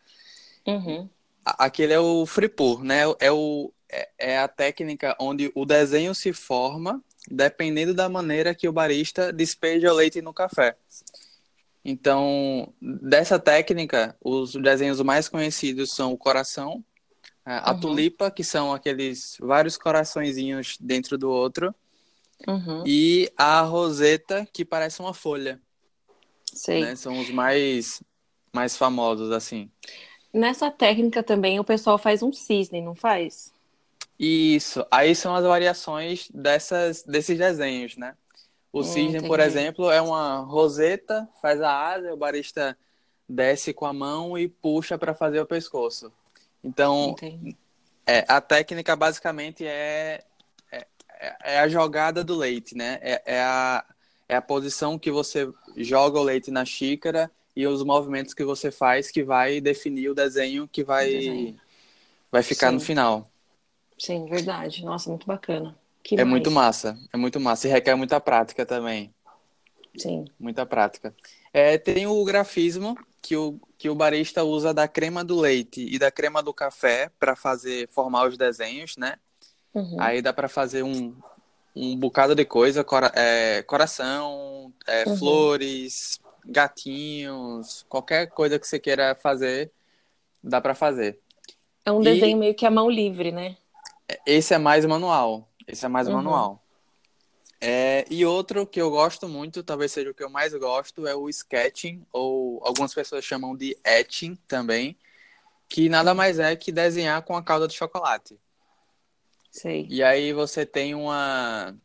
Uhum. 0.68 1.08
Aquele 1.44 1.94
é 1.94 1.98
o 1.98 2.26
free 2.26 2.48
pour, 2.48 2.84
né? 2.84 3.02
É, 3.18 3.32
o, 3.32 3.72
é, 3.90 4.08
é 4.18 4.38
a 4.38 4.46
técnica 4.46 5.16
onde 5.18 5.50
o 5.54 5.64
desenho 5.64 6.14
se 6.14 6.32
forma 6.32 7.02
dependendo 7.30 7.92
da 7.94 8.08
maneira 8.08 8.54
que 8.54 8.68
o 8.68 8.72
barista 8.72 9.32
despeja 9.32 9.92
o 9.92 9.96
leite 9.96 10.22
no 10.22 10.32
café. 10.32 10.76
Então, 11.84 12.72
dessa 12.80 13.38
técnica, 13.38 14.16
os 14.22 14.52
desenhos 14.54 15.00
mais 15.00 15.28
conhecidos 15.28 15.90
são 15.92 16.12
o 16.12 16.18
coração, 16.18 16.84
a 17.44 17.70
a 17.70 17.72
Uhum. 17.72 17.80
tulipa, 17.80 18.30
que 18.30 18.44
são 18.44 18.72
aqueles 18.74 19.36
vários 19.40 19.76
coraçõezinhos 19.78 20.76
dentro 20.80 21.16
do 21.16 21.30
outro, 21.30 21.74
Uhum. 22.46 22.82
e 22.86 23.30
a 23.36 23.60
roseta, 23.62 24.46
que 24.52 24.64
parece 24.64 25.00
uma 25.00 25.14
folha, 25.14 25.60
Sei. 26.52 26.82
né? 26.82 26.96
São 26.96 27.18
os 27.18 27.30
mais, 27.30 28.02
mais 28.52 28.76
famosos, 28.76 29.30
assim. 29.32 29.70
Nessa 30.32 30.70
técnica 30.70 31.22
também 31.22 31.58
o 31.58 31.64
pessoal 31.64 31.98
faz 31.98 32.22
um 32.22 32.32
cisne, 32.32 32.80
não 32.80 32.94
faz? 32.94 33.52
Isso, 34.18 34.84
aí 34.90 35.14
são 35.14 35.34
as 35.34 35.44
variações 35.44 36.28
dessas, 36.34 37.02
desses 37.04 37.38
desenhos, 37.38 37.96
né? 37.96 38.16
O 38.72 38.80
Hum, 38.80 38.82
cisne, 38.82 39.22
por 39.22 39.40
entendi. 39.40 39.42
exemplo, 39.42 39.90
é 39.90 40.00
uma 40.02 40.38
roseta, 40.40 41.28
faz 41.40 41.60
a 41.60 41.70
asa, 41.72 42.12
o 42.12 42.16
barista 42.16 42.76
desce 43.28 43.72
com 43.72 43.86
a 43.86 43.92
mão 43.92 44.36
e 44.36 44.48
puxa 44.48 44.98
para 44.98 45.14
fazer 45.14 45.40
o 45.40 45.46
pescoço. 45.46 46.12
Então, 46.62 47.14
é, 48.06 48.24
a 48.28 48.40
técnica 48.40 48.96
basicamente 48.96 49.64
é, 49.66 50.24
é, 50.72 50.86
é 51.44 51.58
a 51.60 51.68
jogada 51.68 52.24
do 52.24 52.36
leite, 52.36 52.74
né? 52.76 52.98
É, 53.00 53.22
é, 53.24 53.42
a, 53.42 53.84
é 54.28 54.36
a 54.36 54.42
posição 54.42 54.98
que 54.98 55.10
você 55.10 55.48
joga 55.76 56.18
o 56.18 56.22
leite 56.22 56.50
na 56.50 56.64
xícara 56.64 57.30
e 57.60 57.66
os 57.66 57.82
movimentos 57.84 58.34
que 58.34 58.44
você 58.44 58.70
faz 58.70 59.10
que 59.10 59.22
vai 59.24 59.60
definir 59.60 60.10
o 60.10 60.14
desenho 60.14 60.68
que 60.68 60.84
vai, 60.84 61.08
desenho. 61.10 61.60
vai 62.30 62.42
ficar 62.42 62.72
no 62.72 62.80
Sim. 62.80 62.86
final. 62.86 63.30
Sim, 63.98 64.26
verdade. 64.26 64.82
Nossa, 64.84 65.10
muito 65.10 65.26
bacana. 65.26 65.78
Que 66.02 66.16
É 66.16 66.22
mais? 66.22 66.32
muito 66.32 66.50
massa, 66.50 66.98
é 67.12 67.16
muito 67.16 67.40
massa 67.40 67.66
e 67.66 67.70
requer 67.70 67.94
muita 67.94 68.20
prática 68.20 68.66
também, 68.66 69.14
Sim. 69.98 70.24
muita 70.38 70.64
prática. 70.66 71.14
É, 71.52 71.78
tem 71.78 72.06
o 72.06 72.24
grafismo 72.24 72.96
que 73.20 73.36
o, 73.36 73.58
que 73.76 73.88
o 73.90 73.94
barista 73.94 74.44
usa 74.44 74.72
da 74.72 74.86
crema 74.88 75.24
do 75.24 75.38
leite 75.40 75.82
e 75.84 75.98
da 75.98 76.10
crema 76.10 76.42
do 76.42 76.54
café 76.54 77.10
para 77.18 77.34
fazer 77.36 77.88
formar 77.90 78.28
os 78.28 78.36
desenhos, 78.38 78.96
né? 78.96 79.16
Uhum. 79.74 79.98
Aí 79.98 80.22
dá 80.22 80.32
para 80.32 80.48
fazer 80.48 80.82
um, 80.84 81.14
um 81.76 81.96
bocado 81.96 82.34
de 82.34 82.44
coisa, 82.44 82.84
cora- 82.84 83.12
é, 83.16 83.62
coração, 83.64 84.72
é, 84.86 85.06
Uhum. 85.06 85.16
flores, 85.18 86.20
gatinhos, 86.48 87.84
qualquer 87.88 88.28
coisa 88.28 88.58
que 88.58 88.66
você 88.66 88.78
queira 88.78 89.14
fazer, 89.14 89.70
dá 90.42 90.60
para 90.60 90.74
fazer. 90.74 91.20
É 91.84 91.92
um 91.92 92.00
E- 92.00 92.04
desenho 92.04 92.38
meio 92.38 92.54
que 92.54 92.66
à 92.66 92.70
mão 92.70 92.90
livre, 92.90 93.30
né? 93.30 93.56
Esse 94.26 94.54
é 94.54 94.58
mais 94.58 94.84
manual. 94.86 95.48
Esse 95.66 95.84
é 95.84 95.88
mais 95.88 96.08
Uhum. 96.08 96.14
manual. 96.14 96.62
É, 97.60 98.04
e 98.08 98.24
outro 98.24 98.66
que 98.66 98.80
eu 98.80 98.88
gosto 98.90 99.28
muito, 99.28 99.62
talvez 99.64 99.90
seja 99.92 100.10
o 100.10 100.14
que 100.14 100.22
eu 100.22 100.30
mais 100.30 100.54
gosto, 100.54 101.06
é 101.06 101.14
o 101.14 101.28
sketching, 101.28 102.06
ou 102.12 102.60
algumas 102.64 102.94
pessoas 102.94 103.24
chamam 103.24 103.56
de 103.56 103.76
etching 103.84 104.36
também, 104.46 104.96
que 105.68 105.88
nada 105.88 106.14
mais 106.14 106.38
é 106.38 106.54
que 106.56 106.70
desenhar 106.70 107.20
com 107.22 107.36
a 107.36 107.42
calda 107.42 107.66
de 107.66 107.74
chocolate. 107.74 108.38
Sei. 109.50 109.86
E 109.90 110.02
aí 110.02 110.32
você 110.32 110.64
tem 110.64 110.94
uma. 110.94 111.76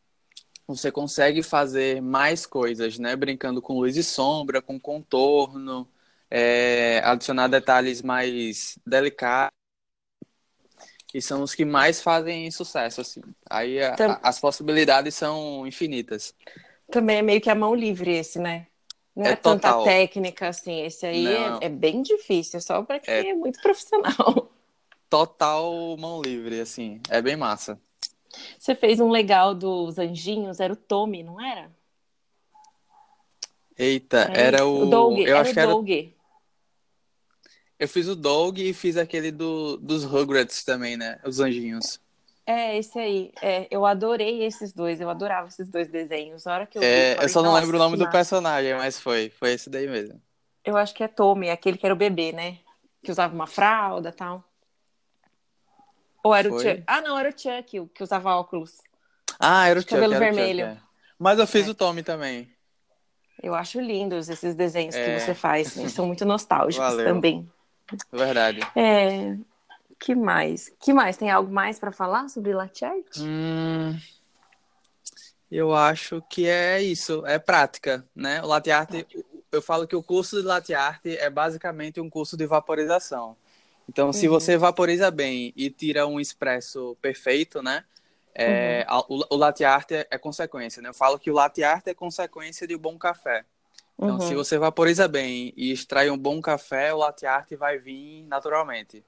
Você 0.68 0.92
consegue 0.92 1.44
fazer 1.44 2.02
mais 2.02 2.46
coisas, 2.46 2.98
né? 2.98 3.16
Brincando 3.16 3.62
com 3.62 3.74
luz 3.80 3.98
e 3.98 4.04
sombra, 4.04 4.62
com 4.62 4.80
contorno, 4.80 5.88
é, 6.30 7.00
adicionar 7.04 7.48
detalhes 7.48 8.02
mais 8.02 8.78
delicados. 8.86 9.52
E 11.14 11.22
são 11.22 11.44
os 11.44 11.54
que 11.54 11.64
mais 11.64 12.02
fazem 12.02 12.50
sucesso, 12.50 13.02
assim. 13.02 13.22
Aí 13.50 13.80
a, 13.82 13.94
Tam- 13.96 14.12
a- 14.12 14.30
as 14.30 14.40
possibilidades 14.40 15.14
são 15.14 15.68
infinitas. 15.68 16.34
Também 16.90 17.18
é 17.18 17.22
meio 17.22 17.42
que 17.42 17.50
a 17.50 17.56
mão 17.56 17.76
livre 17.76 18.12
esse, 18.12 18.40
né? 18.40 18.68
Não 19.16 19.26
é, 19.26 19.32
É 19.32 19.36
tanta 19.36 19.74
técnica 19.84 20.48
assim. 20.48 20.82
Esse 20.82 21.06
aí 21.06 21.28
é, 21.28 21.66
é 21.66 21.70
bem 21.70 22.02
difícil, 22.02 22.60
só 22.62 22.82
para 22.84 23.00
quem 23.00 23.14
É. 23.14 23.30
é 23.30 23.34
muito 23.34 23.62
profissional. 23.62 24.50
Total 25.10 25.96
mão 25.98 26.22
livre, 26.22 26.60
assim. 26.60 27.00
É 27.10 27.22
bem 27.22 27.36
massa. 27.36 27.80
Você 28.60 28.76
fez 28.76 29.00
um 29.00 29.10
legal 29.12 29.54
dos 29.56 29.98
anjinhos, 30.00 30.60
era 30.60 30.74
o 30.74 30.76
Tommy, 30.76 31.24
não 31.24 31.40
era? 31.40 31.72
Eita, 33.78 34.30
Era 34.30 34.34
era 34.36 34.58
esse? 34.58 34.66
o. 34.66 34.86
Doug, 34.86 35.20
eu 35.20 35.26
era 35.28 35.40
acho 35.42 35.52
o 35.52 35.54
que 35.54 35.60
era. 35.60 35.72
Doug. 35.74 35.90
Eu 37.80 37.88
fiz 37.88 38.08
o 38.08 38.16
Doug 38.16 38.60
e 38.60 38.74
fiz 38.74 38.98
aquele 38.98 39.32
do, 39.32 39.78
dos 39.78 40.04
Rugrats 40.04 40.64
também, 40.64 40.96
né? 40.96 41.20
Os 41.26 41.40
anjinhos. 41.40 42.00
É, 42.46 42.78
esse 42.78 42.98
aí. 43.00 43.32
É, 43.42 43.68
eu 43.72 43.86
adorei 43.86 44.44
esses 44.44 44.74
dois, 44.74 45.00
eu 45.02 45.10
adorava 45.10 45.48
esses 45.48 45.68
dois 45.70 45.88
desenhos. 45.90 46.46
A 46.46 46.54
hora 46.54 46.68
que 46.68 46.78
eu 46.78 46.82
vi, 46.82 46.88
É, 46.88 47.16
falei, 47.16 47.26
eu 47.26 47.30
só 47.30 47.42
não 47.42 47.52
"Nossa, 47.52 47.62
lembro 47.62 47.78
o 47.78 47.80
nome 47.80 47.98
do 47.98 48.06
massa." 48.06 48.12
personagem, 48.12 48.74
mas 48.76 49.00
foi. 49.00 49.30
Foi 49.30 49.52
esse 49.54 49.70
daí 49.70 49.88
mesmo. 49.88 50.22
Eu 50.64 50.78
acho 50.78 50.94
que 50.94 51.04
é 51.04 51.08
Tommy, 51.08 51.50
aquele 51.50 51.78
que 51.78 51.86
era 51.86 51.94
o 51.94 51.98
bebê, 51.98 52.32
né? 52.32 52.60
Que 53.04 53.12
usava 53.12 53.34
uma 53.34 53.48
fralda 53.48 54.10
e 54.10 54.14
tal. 54.14 54.44
Ou 56.24 56.34
era 56.34 56.48
o 56.48 56.52
Foi? 56.60 56.64
Chuck? 56.64 56.84
Ah, 56.88 57.02
não, 57.02 57.18
era 57.20 57.30
o 57.30 57.38
Chuck, 57.38 57.80
o 57.82 57.88
que 57.88 58.02
usava 58.02 58.34
óculos. 58.36 58.82
Ah, 59.40 59.68
era 59.68 59.78
o 59.80 59.82
Chuck, 59.82 59.94
cabelo 59.96 60.14
era 60.14 60.24
o 60.24 60.28
Chuck, 60.28 60.36
vermelho. 60.36 60.66
é. 60.66 60.78
Mas 61.20 61.38
eu 61.40 61.46
fiz 61.46 61.68
É. 61.68 61.70
o 61.72 61.76
Tommy 61.76 62.02
também. 62.04 62.50
Eu 63.42 63.54
acho 63.54 63.80
lindos 63.82 64.30
esses 64.30 64.56
desenhos 64.56 64.96
que 64.96 65.02
É. 65.02 65.20
você 65.20 65.34
faz. 65.36 65.76
Eles 65.76 65.92
são 65.92 66.06
muito 66.08 66.24
nostálgicos 66.26 66.88
Valeu. 66.88 67.06
também. 67.06 67.52
Verdade. 68.12 68.62
É. 68.76 69.36
Que 70.00 70.16
mais? 70.16 70.72
Que 70.80 70.94
mais? 70.94 71.18
Tem 71.18 71.30
algo 71.30 71.52
mais 71.52 71.78
para 71.80 71.92
falar 71.92 72.30
sobre 72.30 72.54
latte 72.54 72.84
art? 72.86 73.18
Hum, 73.20 73.98
eu 75.52 75.74
acho 75.74 76.22
que 76.30 76.48
é 76.48 76.82
isso, 76.82 77.26
é 77.26 77.38
prática, 77.38 78.06
né? 78.16 78.42
O 78.42 78.48
latte 78.48 78.72
art, 78.72 78.90
eu 79.52 79.62
falo 79.62 79.88
que 79.88 79.96
o 79.96 80.04
curso 80.04 80.42
de 80.42 80.48
latte 80.48 80.74
art 80.74 81.06
é 81.06 81.30
basicamente 81.30 82.02
um 82.02 82.10
curso 82.10 82.36
de 82.36 82.46
vaporização. 82.46 83.36
Então, 83.90 84.12
se 84.14 84.28
Uhum. 84.28 84.34
você 84.34 84.58
vaporiza 84.58 85.12
bem 85.12 85.54
e 85.56 85.70
tira 85.70 86.08
um 86.08 86.20
expresso 86.20 86.98
perfeito, 87.02 87.62
né? 87.62 87.84
É, 88.36 88.86
a- 88.88 89.02
o, 89.02 89.24
o 89.30 89.36
latte 89.36 89.64
art 89.64 89.92
é, 89.92 90.08
é 90.10 90.18
consequência, 90.18 90.82
né? 90.82 90.90
Eu 90.90 90.94
falo 90.94 91.20
que 91.20 91.30
o 91.30 91.34
latte 91.34 91.64
art 91.64 91.86
é 91.88 91.94
consequência 91.94 92.66
de 92.68 92.76
um 92.76 92.80
bom 92.80 92.98
café. 92.98 93.46
Então, 93.98 94.16
Uhum. 94.16 94.20
se 94.20 94.34
você 94.34 94.58
vaporiza 94.58 95.08
bem 95.08 95.54
e 95.56 95.72
extrai 95.72 96.10
um 96.10 96.18
bom 96.18 96.42
café, 96.42 96.94
o 96.94 96.98
latte 96.98 97.26
art 97.26 97.52
vai 97.56 97.78
vir 97.78 98.24
naturalmente. 98.26 99.04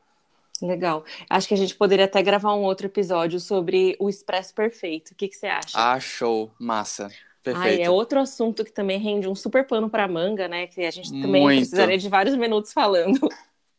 Legal. 0.62 1.04
Acho 1.30 1.48
que 1.50 1.54
a 1.54 1.58
gente 1.58 1.76
poderia 1.76 2.06
até 2.06 2.22
gravar 2.22 2.54
um 2.56 2.64
outro 2.64 2.86
episódio 2.86 3.40
sobre 3.40 3.96
o 4.00 4.10
expresso 4.10 4.54
perfeito. 4.54 5.12
O 5.12 5.16
que, 5.16 5.28
que 5.28 5.36
você 5.36 5.48
acha? 5.48 5.72
Ah, 5.78 6.00
show, 6.00 6.52
massa, 6.60 7.08
Ai, 7.08 7.14
perfeito. 7.44 7.82
é 7.82 7.90
outro 7.90 8.20
assunto 8.20 8.64
que 8.64 8.72
também 8.72 8.98
rende 9.00 9.28
um 9.28 9.36
super 9.36 9.66
pano 9.68 9.90
para 9.90 10.08
manga, 10.08 10.48
né? 10.48 10.68
Que 10.68 10.86
a 10.86 10.92
gente 10.92 11.12
também 11.12 11.42
Muito. 11.42 11.58
precisaria 11.60 11.98
de 11.98 12.08
vários 12.08 12.36
minutos 12.38 12.72
falando. 12.72 13.20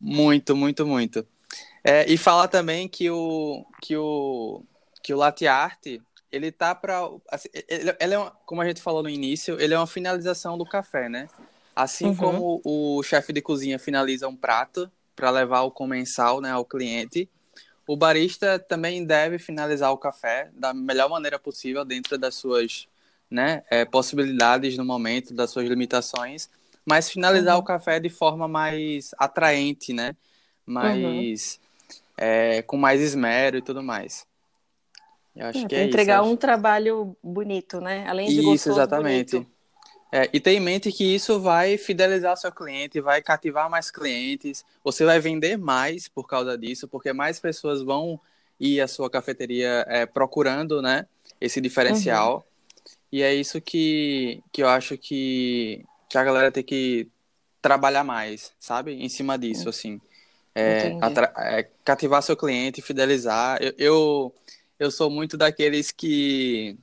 Muito, 0.01 0.55
muito, 0.57 0.87
muito. 0.87 1.27
É, 1.83 2.11
e 2.11 2.17
falar 2.17 2.49
também 2.49 2.89
que 2.89 3.11
o 3.11 3.65
que 3.81 3.97
o 3.97 4.63
que 5.03 5.15
o 5.15 5.17
latte 5.17 5.47
art 5.47 5.87
ele 6.33 6.51
tá 6.51 6.75
para 6.75 7.09
ele, 7.69 7.95
ele 8.01 8.15
é 8.15 8.19
uma- 8.19 8.31
como 8.45 8.61
a 8.61 8.67
gente 8.67 8.83
falou 8.83 9.03
no 9.03 9.09
início, 9.09 9.59
ele 9.61 9.73
é 9.73 9.79
uma 9.79 9.87
finalização 9.87 10.59
do 10.59 10.67
café, 10.67 11.09
né? 11.09 11.29
Assim 11.75 12.07
Uhum. 12.09 12.17
como 12.17 12.61
o 12.65 13.03
chefe 13.03 13.33
de 13.33 13.41
cozinha 13.41 13.79
finaliza 13.79 14.27
um 14.27 14.37
prato 14.37 14.91
para 15.15 15.31
levar 15.31 15.63
o 15.63 15.71
comensal, 15.71 16.41
né, 16.41 16.51
ao 16.51 16.65
cliente, 16.65 17.29
o 17.87 17.97
barista 17.97 18.59
também 18.59 19.05
deve 19.05 19.39
finalizar 19.39 19.93
o 19.93 19.97
café 19.97 20.51
da 20.55 20.75
melhor 20.75 21.09
maneira 21.09 21.39
possível 21.39 21.85
dentro 21.85 22.19
das 22.19 22.35
suas, 22.35 22.89
né, 23.31 23.63
é, 23.71 23.85
possibilidades 23.85 24.77
no 24.77 24.85
momento, 24.85 25.33
das 25.33 25.51
suas 25.51 25.67
limitações, 25.69 26.51
mas 26.87 27.11
finalizar 27.11 27.57
Uhum. 27.57 27.61
o 27.61 27.65
café 27.65 28.01
de 28.01 28.11
forma 28.11 28.49
mais 28.49 29.13
atraente, 29.19 29.93
né, 29.95 30.17
mais 30.67 31.61
é, 32.17 32.63
com 32.63 32.77
mais 32.79 33.01
esmero 33.03 33.59
e 33.59 33.63
tudo 33.63 33.83
mais. 33.83 34.27
Eu 35.35 35.47
acho 35.47 35.65
É, 35.65 35.69
que 35.69 35.75
é 35.75 35.83
entregar 35.83 36.23
isso. 36.23 36.25
um 36.25 36.37
trabalho 36.37 37.17
bonito, 37.23 37.81
né? 37.81 38.07
Além 38.09 38.33
de 38.33 38.41
Isso, 38.41 38.43
gostoso, 38.43 38.71
exatamente. 38.71 39.37
bonito. 39.37 39.51
É, 40.13 40.29
e 40.33 40.41
tenha 40.41 40.59
em 40.59 40.61
mente 40.61 40.93
que 40.93 41.05
isso 41.05 41.41
vai 41.41 41.79
fidelizar 41.79 42.37
seu 42.37 42.53
cliente, 42.53 43.01
vai 43.01 43.23
cativar 43.23 43.69
mais 43.71 43.91
clientes, 43.91 44.65
você 44.85 45.05
vai 45.05 45.21
vender 45.21 45.59
mais 45.59 46.09
por 46.09 46.27
causa 46.29 46.57
disso, 46.59 46.89
porque 46.89 47.13
mais 47.13 47.41
pessoas 47.41 47.83
vão 47.83 48.21
ir 48.61 48.81
à 48.81 48.89
sua 48.89 49.11
cafeteria 49.11 49.85
é, 49.89 50.07
procurando 50.07 50.83
né, 50.83 51.07
esse 51.41 51.61
diferencial. 51.61 52.37
Uhum. 52.39 52.43
E 53.13 53.23
é 53.23 53.35
isso 53.35 53.61
que, 53.61 54.43
que 54.53 54.63
eu 54.63 54.69
acho 54.69 54.99
que, 54.99 55.85
que 56.09 56.19
a 56.19 56.25
galera 56.25 56.53
tem 56.53 56.63
que 56.65 57.09
trabalhar 57.63 58.05
mais, 58.05 58.55
sabe? 58.59 58.93
Em 58.95 59.09
cima 59.09 59.39
disso, 59.39 59.69
assim. 59.69 60.01
É, 60.55 60.97
é, 61.39 61.63
cativar 61.85 62.23
seu 62.23 62.37
cliente, 62.37 62.83
fidelizar. 62.83 63.59
Eu, 63.63 63.75
eu, 63.79 64.35
eu 64.79 64.91
sou 64.91 65.11
muito 65.11 65.37
daqueles 65.37 65.91
que, 65.93 66.79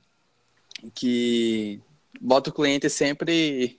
que 0.94 1.80
bota 2.20 2.50
o 2.50 2.52
cliente 2.52 2.88
sempre 2.90 3.78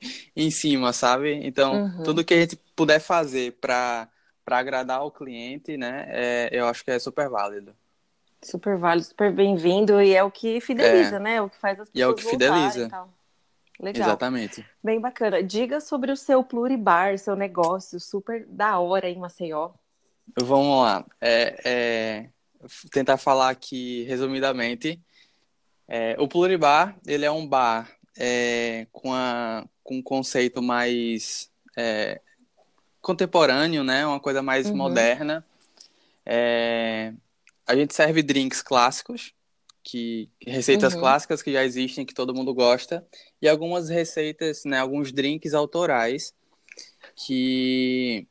em 0.36 0.50
cima, 0.50 0.92
sabe? 0.92 1.34
Então, 1.42 1.72
Uhum. 1.74 2.04
tudo 2.04 2.24
que 2.24 2.34
a 2.34 2.40
gente 2.40 2.56
puder 2.76 3.00
fazer 3.00 3.52
para 3.60 4.08
agradar 4.46 5.04
o 5.04 5.10
cliente, 5.10 5.76
né? 5.76 6.06
é, 6.08 6.48
eu 6.52 6.66
acho 6.66 6.84
que 6.84 6.90
é 6.90 6.98
super 6.98 7.28
válido. 7.28 7.74
Super 8.42 8.76
válido, 8.76 9.06
super 9.08 9.32
bem-vindo. 9.32 10.00
E 10.00 10.14
é 10.14 10.22
o 10.22 10.30
que 10.30 10.60
fideliza, 10.60 11.18
né? 11.18 11.34
É 11.36 11.42
o 11.42 11.50
que 11.50 11.56
faz 11.58 11.80
as 11.80 11.88
pessoas 11.88 11.98
E 11.98 12.02
é 12.02 12.06
o 12.06 12.14
que 12.14 12.22
fideliza. 12.22 12.90
Legal. 13.80 14.08
Exatamente. 14.08 14.66
Bem 14.82 15.00
bacana. 15.00 15.42
Diga 15.42 15.80
sobre 15.80 16.10
o 16.10 16.16
seu 16.16 16.42
pluribar, 16.42 17.16
seu 17.18 17.36
negócio 17.36 18.00
super 18.00 18.44
da 18.46 18.78
hora 18.80 19.08
em 19.08 19.18
Maceió. 19.18 19.70
Vamos 20.36 20.82
lá. 20.82 21.04
É, 21.20 21.60
é, 21.64 22.28
tentar 22.90 23.16
falar 23.16 23.50
aqui 23.50 24.02
resumidamente. 24.04 25.00
É, 25.86 26.16
o 26.18 26.28
Pluribar, 26.28 26.96
ele 27.06 27.24
é 27.24 27.30
um 27.30 27.46
bar 27.46 27.90
é, 28.18 28.86
com, 28.92 29.12
a, 29.14 29.64
com 29.82 29.96
um 29.96 30.02
conceito 30.02 30.60
mais 30.60 31.50
é, 31.76 32.20
contemporâneo, 33.00 33.82
né? 33.84 34.04
Uma 34.06 34.20
coisa 34.20 34.42
mais 34.42 34.68
Uhum. 34.68 34.76
moderna. 34.76 35.44
É, 36.26 37.14
a 37.66 37.74
gente 37.74 37.94
serve 37.94 38.22
drinks 38.22 38.60
clássicos, 38.60 39.32
que 39.90 40.28
receitas 40.46 40.92
Uhum. 40.92 41.00
clássicas 41.00 41.40
que 41.40 41.50
já 41.50 41.64
existem, 41.64 42.04
que 42.04 42.12
todo 42.12 42.34
mundo 42.34 42.52
gosta, 42.52 43.06
e 43.40 43.48
algumas 43.48 43.88
receitas, 43.88 44.64
né? 44.66 44.78
Alguns 44.78 45.10
drinks 45.12 45.54
autorais 45.54 46.34
que 47.16 48.26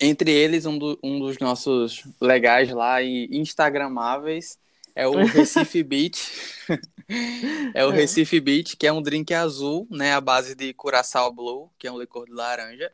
entre 0.00 0.30
eles, 0.30 0.66
um, 0.66 0.78
do- 0.78 0.96
um 1.02 1.18
dos 1.18 1.38
nossos 1.38 2.04
legais 2.20 2.70
lá 2.70 3.02
e 3.02 3.28
instagramáveis 3.32 4.58
é 4.94 5.08
o 5.08 5.12
Recife 5.26 5.82
Beach. 5.82 6.30
é 7.74 7.84
o 7.84 7.90
É. 7.90 7.96
Recife 7.96 8.38
Beach, 8.40 8.76
que 8.76 8.86
é 8.86 8.92
um 8.92 9.02
drink 9.02 9.34
azul, 9.34 9.88
né, 9.90 10.12
à 10.14 10.20
base 10.20 10.54
de 10.54 10.72
Curaçao 10.72 11.32
Blue, 11.32 11.68
que 11.80 11.88
é 11.88 11.92
um 11.92 11.98
licor 11.98 12.26
de 12.26 12.32
laranja. 12.32 12.92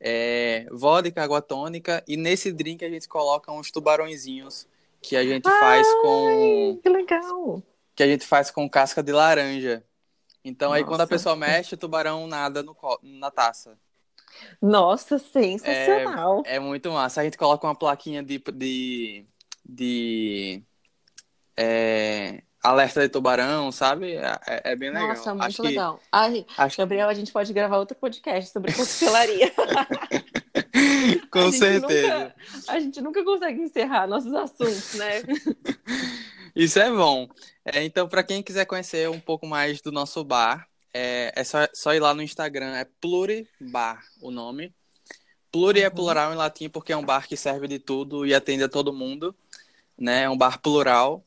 É, 0.00 0.66
vodka, 0.70 1.22
água 1.22 1.42
tônica, 1.42 2.02
e 2.06 2.16
nesse 2.16 2.52
drink 2.52 2.84
a 2.84 2.88
gente 2.90 3.08
coloca 3.08 3.50
uns 3.52 3.70
tubarõezinhos 3.72 4.66
que 5.02 5.16
a 5.16 5.24
gente 5.24 5.48
faz 5.48 5.86
com 6.00 6.78
Que 6.82 6.88
legal! 6.88 7.62
que 7.94 8.02
a 8.02 8.06
gente 8.06 8.26
faz 8.26 8.50
com 8.50 8.68
casca 8.70 9.02
de 9.02 9.12
laranja. 9.12 9.84
Então 10.44 10.72
aí 10.72 10.82
quando 10.82 11.00
a 11.00 11.04
Nossa. 11.04 11.08
pessoa 11.08 11.36
mexe, 11.36 11.74
o 11.74 11.78
tubarão 11.78 12.26
nada 12.26 12.62
no 12.62 12.76
na 13.02 13.30
taça. 13.30 13.76
Nossa, 14.60 15.18
sensacional! 15.18 16.42
É 16.46 16.58
muito 16.58 16.90
massa. 16.90 17.20
A 17.20 17.24
gente 17.24 17.36
coloca 17.36 17.66
uma 17.66 17.74
plaquinha 17.74 18.22
de, 18.22 18.42
de, 18.54 19.26
de 19.64 20.62
é, 21.56 22.42
alerta 22.62 23.00
de 23.02 23.08
tubarão, 23.08 23.70
sabe? 23.70 24.14
É, 24.16 24.38
é 24.72 24.76
bem 24.76 24.90
legal. 24.90 25.08
Nossa, 25.08 25.34
muito 25.34 25.46
acho 25.46 25.62
legal. 25.62 26.00
Ai, 26.10 26.42
Que, 26.42 26.46
acho 26.56 26.78
Gabriel, 26.78 27.08
a 27.08 27.14
gente 27.14 27.30
pode 27.30 27.52
gravar 27.52 27.78
outro 27.78 27.96
podcast 27.96 28.50
sobre 28.52 28.72
coquetelaria. 28.72 29.52
com 31.32 31.46
A 31.46 31.52
certeza. 31.52 31.80
nunca- 31.80 32.34
a 32.68 32.80
gente 32.80 33.00
nunca 33.00 33.24
consegue 33.24 33.60
encerrar 33.62 34.06
nossos 34.06 34.32
assuntos, 34.34 34.94
né? 34.94 35.22
Isso 36.54 36.78
é 36.78 36.90
bom. 36.90 37.28
É, 37.64 37.82
então, 37.82 38.06
para 38.08 38.22
quem 38.22 38.42
quiser 38.42 38.66
conhecer 38.66 39.08
um 39.08 39.18
pouco 39.18 39.46
mais 39.46 39.80
do 39.80 39.90
nosso 39.90 40.22
bar, 40.22 40.68
é, 40.92 41.32
é 41.34 41.42
só, 41.42 41.66
só 41.72 41.94
ir 41.94 42.00
lá 42.00 42.12
no 42.14 42.22
Instagram, 42.22 42.76
é 42.76 42.86
Pluribar 43.00 44.04
o 44.20 44.30
nome. 44.30 44.74
Pluri 45.50 45.80
é 45.82 45.88
Uhum. 45.88 45.94
plural 45.94 46.32
em 46.32 46.36
latim 46.36 46.68
porque 46.68 46.92
é 46.92 46.96
um 46.96 47.04
bar 47.04 47.26
que 47.26 47.36
serve 47.36 47.66
de 47.68 47.78
tudo 47.78 48.26
e 48.26 48.34
atende 48.34 48.62
a 48.64 48.68
todo 48.68 48.92
mundo, 48.92 49.34
né? 49.98 50.22
É 50.24 50.30
um 50.30 50.36
bar 50.36 50.58
plural. 50.60 51.24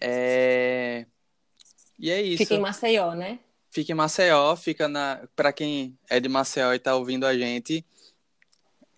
É... 0.00 1.06
E 1.98 2.10
é 2.10 2.20
isso. 2.22 2.38
Fica 2.38 2.54
em 2.54 2.60
Maceió, 2.60 3.14
né? 3.14 3.38
Fica 3.70 3.92
em 3.92 3.94
Maceió, 3.94 4.54
fica 4.56 4.88
na. 4.88 5.20
Para 5.36 5.52
quem 5.52 5.96
é 6.08 6.18
de 6.20 6.28
Maceió 6.28 6.72
e 6.74 6.78
tá 6.78 6.94
ouvindo 6.94 7.26
a 7.26 7.36
gente, 7.36 7.84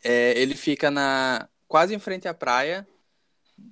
é, 0.03 0.33
ele 0.39 0.55
fica 0.55 0.91
na 0.91 1.49
quase 1.69 1.95
em 1.95 1.99
frente 1.99 2.27
à 2.27 2.35
praia, 2.35 2.87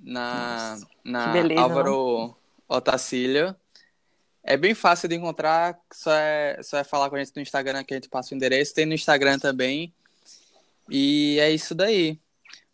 na, 0.02 0.70
Nossa, 0.70 0.88
na 1.04 1.26
beleza, 1.28 1.60
Álvaro 1.60 2.36
Otacílio. 2.68 3.54
É 4.42 4.56
bem 4.56 4.74
fácil 4.74 5.08
de 5.08 5.14
encontrar, 5.14 5.78
só 5.92 6.12
é, 6.12 6.60
só 6.62 6.78
é 6.78 6.84
falar 6.84 7.10
com 7.10 7.16
a 7.16 7.18
gente 7.18 7.34
no 7.34 7.42
Instagram 7.42 7.84
que 7.84 7.92
a 7.92 7.96
gente 7.96 8.08
passa 8.08 8.32
o 8.32 8.36
endereço. 8.36 8.74
Tem 8.74 8.86
no 8.86 8.94
Instagram 8.94 9.38
também. 9.38 9.92
E 10.88 11.38
é 11.40 11.50
isso 11.50 11.74
daí. 11.74 12.18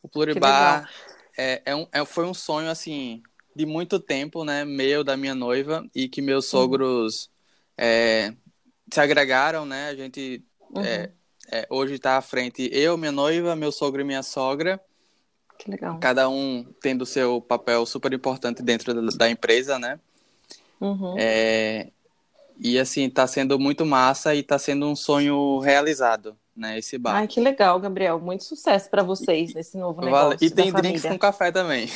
O 0.02 0.08
Pluribar 0.08 0.88
é, 1.36 1.62
é 1.64 1.74
um, 1.74 1.86
é, 1.90 2.04
foi 2.04 2.26
um 2.26 2.34
sonho, 2.34 2.70
assim, 2.70 3.22
de 3.56 3.66
muito 3.66 3.98
tempo, 3.98 4.44
né? 4.44 4.64
Meu, 4.64 5.02
da 5.02 5.16
minha 5.16 5.34
noiva, 5.34 5.84
e 5.94 6.08
que 6.08 6.22
meus 6.22 6.46
sogros 6.46 7.30
é, 7.76 8.32
se 8.92 9.00
agregaram, 9.00 9.66
né? 9.66 9.88
A 9.88 9.94
gente 9.96 10.44
Uhum. 10.74 10.82
É, 11.50 11.66
hoje 11.70 11.94
está 11.94 12.16
à 12.16 12.20
frente 12.20 12.68
eu, 12.72 12.96
minha 12.96 13.12
noiva, 13.12 13.54
meu 13.56 13.70
sogro 13.72 14.00
e 14.00 14.04
minha 14.04 14.22
sogra, 14.22 14.80
Que 15.58 15.70
legal. 15.70 15.98
cada 16.00 16.28
um 16.28 16.64
tendo 16.80 17.04
seu 17.06 17.40
papel 17.40 17.84
super 17.86 18.12
importante 18.12 18.62
dentro 18.62 18.94
da, 18.94 19.16
da 19.16 19.30
empresa, 19.30 19.78
né? 19.78 19.98
Uhum. 20.80 21.14
É, 21.18 21.88
e 22.58 22.78
assim, 22.78 23.08
tá 23.10 23.26
sendo 23.26 23.58
muito 23.58 23.84
massa 23.84 24.34
e 24.34 24.42
tá 24.42 24.58
sendo 24.58 24.86
um 24.86 24.94
sonho 24.94 25.58
realizado, 25.58 26.36
né? 26.56 26.78
Esse 26.78 26.96
bar. 26.98 27.16
Ai, 27.16 27.26
que 27.26 27.40
legal, 27.40 27.78
Gabriel. 27.80 28.20
Muito 28.20 28.44
sucesso 28.44 28.88
para 28.88 29.02
vocês 29.02 29.54
nesse 29.54 29.76
novo 29.76 30.00
negócio. 30.00 30.28
Vale. 30.30 30.38
E 30.40 30.50
tem 30.50 30.72
drinks 30.72 31.02
família. 31.02 31.10
com 31.10 31.18
café 31.18 31.50
também. 31.50 31.88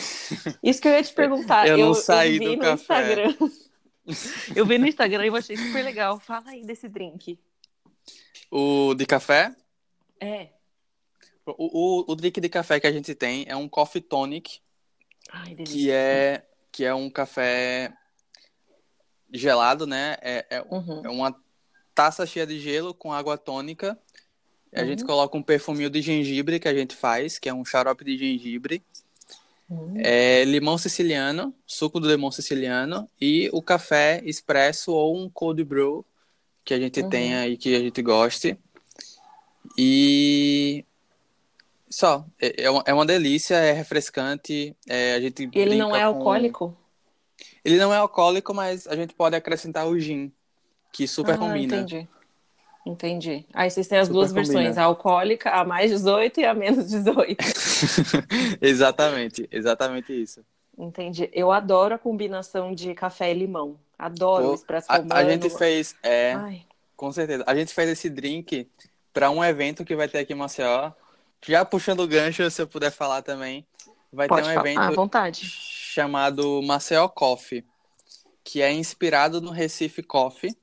Isso 0.63 0.81
que 0.81 0.89
eu 0.89 0.93
ia 0.93 1.03
te 1.03 1.13
perguntar. 1.13 1.69
Eu 1.69 1.79
não 1.79 1.95
saí 1.95 2.39
vi 2.39 2.45
do 2.47 2.57
no 2.57 2.59
café. 2.59 2.75
Instagram. 2.75 3.35
Eu 4.57 4.65
vi 4.65 4.79
no 4.79 4.87
Instagram 4.87 5.25
e 5.25 5.29
eu 5.29 5.37
achei 5.37 5.55
super 5.55 5.85
legal. 5.85 6.19
Fala 6.19 6.45
aí 6.49 6.65
desse 6.65 6.89
drink. 6.89 7.39
O 8.51 8.95
de 8.95 9.05
café, 9.07 9.55
É. 10.21 10.49
o, 11.47 12.05
o, 12.09 12.13
o 12.13 12.15
drink 12.17 12.41
de 12.41 12.49
café 12.49 12.81
que 12.81 12.87
a 12.87 12.93
gente 12.93 13.15
tem 13.15 13.45
é 13.49 13.55
um 13.57 13.69
coffee 13.69 14.01
tonic, 14.03 14.61
Ai, 15.31 15.55
que 15.55 15.91
é, 15.91 16.45
que 16.73 16.85
é 16.85 16.95
um 16.95 17.11
café 17.11 17.93
gelado, 19.33 19.87
né? 19.87 20.17
É, 20.23 20.47
é, 20.51 20.63
Uhum. 20.63 21.03
é 21.05 21.09
uma 21.09 21.35
taça 21.95 22.25
cheia 22.27 22.47
de 22.47 22.59
gelo 22.59 22.95
com 22.95 23.13
água 23.13 23.37
tônica. 23.37 23.99
A 24.73 24.85
gente 24.85 25.01
Uhum. 25.03 25.07
coloca 25.07 25.37
um 25.37 25.43
perfuminho 25.43 25.91
de 25.91 26.01
gengibre 26.03 26.59
que 26.61 26.69
a 26.69 26.75
gente 26.75 26.95
faz, 26.95 27.39
que 27.39 27.49
é 27.49 27.55
um 27.55 27.65
xarope 27.65 28.05
de 28.05 28.17
gengibre. 28.17 28.83
Uhum. 29.69 29.95
É 29.99 30.45
limão 30.45 30.79
siciliano, 30.79 31.55
suco 31.67 32.01
do 32.01 32.09
limão 32.09 32.31
siciliano 32.31 33.09
e 33.21 33.51
o 33.53 33.61
café 33.61 34.23
expresso 34.25 34.93
ou 34.93 35.17
um 35.17 35.29
cold 35.29 35.63
brew 35.65 36.05
que 36.69 36.75
a 36.75 36.79
gente 36.79 37.01
Uhum. 37.01 37.09
tenha 37.09 37.49
e 37.49 37.57
que 37.57 37.75
a 37.75 37.79
gente 37.81 38.03
goste. 38.03 38.59
E 39.77 40.85
só, 41.89 42.27
é, 42.39 42.65
é 42.65 42.71
uma, 42.71 42.83
é 42.87 42.93
uma 42.93 43.07
delícia, 43.07 43.55
é 43.55 43.73
refrescante. 43.73 44.77
é, 44.87 45.15
a 45.15 45.21
gente 45.21 45.49
ele 45.55 45.77
não 45.77 45.97
é 45.97 46.01
com- 46.01 46.07
alcoólico? 46.07 46.77
Ele 47.65 47.79
não 47.79 47.93
é 47.93 47.97
alcoólico, 47.97 48.53
mas 48.53 48.87
a 48.87 48.95
gente 48.95 49.15
pode 49.15 49.35
acrescentar 49.35 49.87
o 49.89 49.99
gin, 49.99 50.31
que 50.93 51.09
super 51.09 51.37
ah, 51.37 51.39
combina. 51.39 51.77
entendi. 51.77 52.07
Entendi. 52.85 53.47
Aí 53.55 53.71
vocês 53.71 53.89
têm 53.89 53.99
as 53.99 54.07
Super 54.09 54.15
duas 54.19 54.29
combina. 54.33 54.47
versões, 54.53 54.77
a 54.79 54.85
alcoólica, 54.85 55.51
a 55.51 55.65
mais 55.65 55.91
18 55.91 56.41
e 56.41 56.45
a 56.45 56.53
menos 56.53 56.87
18. 56.91 57.39
exatamente, 58.61 59.49
exatamente 59.51 60.13
isso. 60.13 60.45
Entendi. 60.77 61.31
Eu 61.33 61.51
adoro 61.51 61.95
a 61.95 61.99
combinação 61.99 62.75
de 62.75 62.95
café 62.95 63.31
e 63.31 63.35
limão. 63.35 63.79
Adoro 63.99 64.45
Pô, 64.45 64.51
o 64.53 64.55
expresso 64.55 64.87
A, 64.91 64.95
a 64.95 64.99
romano. 64.99 65.31
gente 65.31 65.51
fez, 65.51 65.95
é, 66.03 66.35
Ai, 66.35 66.63
com 66.97 67.11
certeza, 67.11 67.45
a 67.47 67.55
gente 67.55 67.75
fez 67.75 67.91
esse 67.91 68.09
drink 68.09 68.71
para 69.13 69.31
um 69.31 69.43
evento 69.45 69.85
que 69.85 69.97
vai 69.97 70.09
ter 70.09 70.19
aqui 70.19 70.33
em 70.33 70.37
Maceió. 70.37 70.93
Já 71.47 71.65
puxando 71.65 72.01
o 72.01 72.07
gancho, 72.09 72.49
se 72.51 72.61
eu 72.63 72.67
puder 72.67 72.91
falar 72.93 73.23
também, 73.23 73.67
vai 74.13 74.29
pode 74.29 74.43
ter 74.43 74.49
um 74.51 74.55
falar. 74.55 74.67
evento 74.69 74.81
À 74.81 74.91
vontade. 74.91 75.45
chamado 75.47 76.63
Maceió 76.63 77.09
Coffee, 77.09 77.65
que 78.45 78.63
é 78.63 78.73
inspirado 78.73 79.41
no 79.41 79.51
Recife 79.51 80.03
Coffee, 80.03 80.57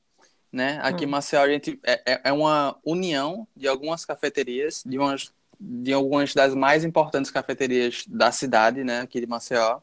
né? 0.52 0.80
Aqui 0.82 1.04
em 1.04 1.08
Hum. 1.08 1.12
Maceió 1.12 1.42
a 1.44 1.50
gente 1.50 1.80
é, 1.84 2.02
é- 2.06 2.22
é 2.26 2.32
uma 2.32 2.78
união 2.86 3.46
de 3.56 3.68
algumas 3.68 4.06
cafeterias, 4.06 4.82
de 4.86 4.98
umas 4.98 5.34
de 5.58 5.94
algumas 5.94 6.34
das 6.34 6.54
mais 6.54 6.84
importantes 6.84 7.32
cafeterias 7.32 8.04
da 8.08 8.30
cidade, 8.30 8.84
né, 8.84 9.00
aqui 9.00 9.22
de 9.22 9.26
Maceió, 9.26 9.80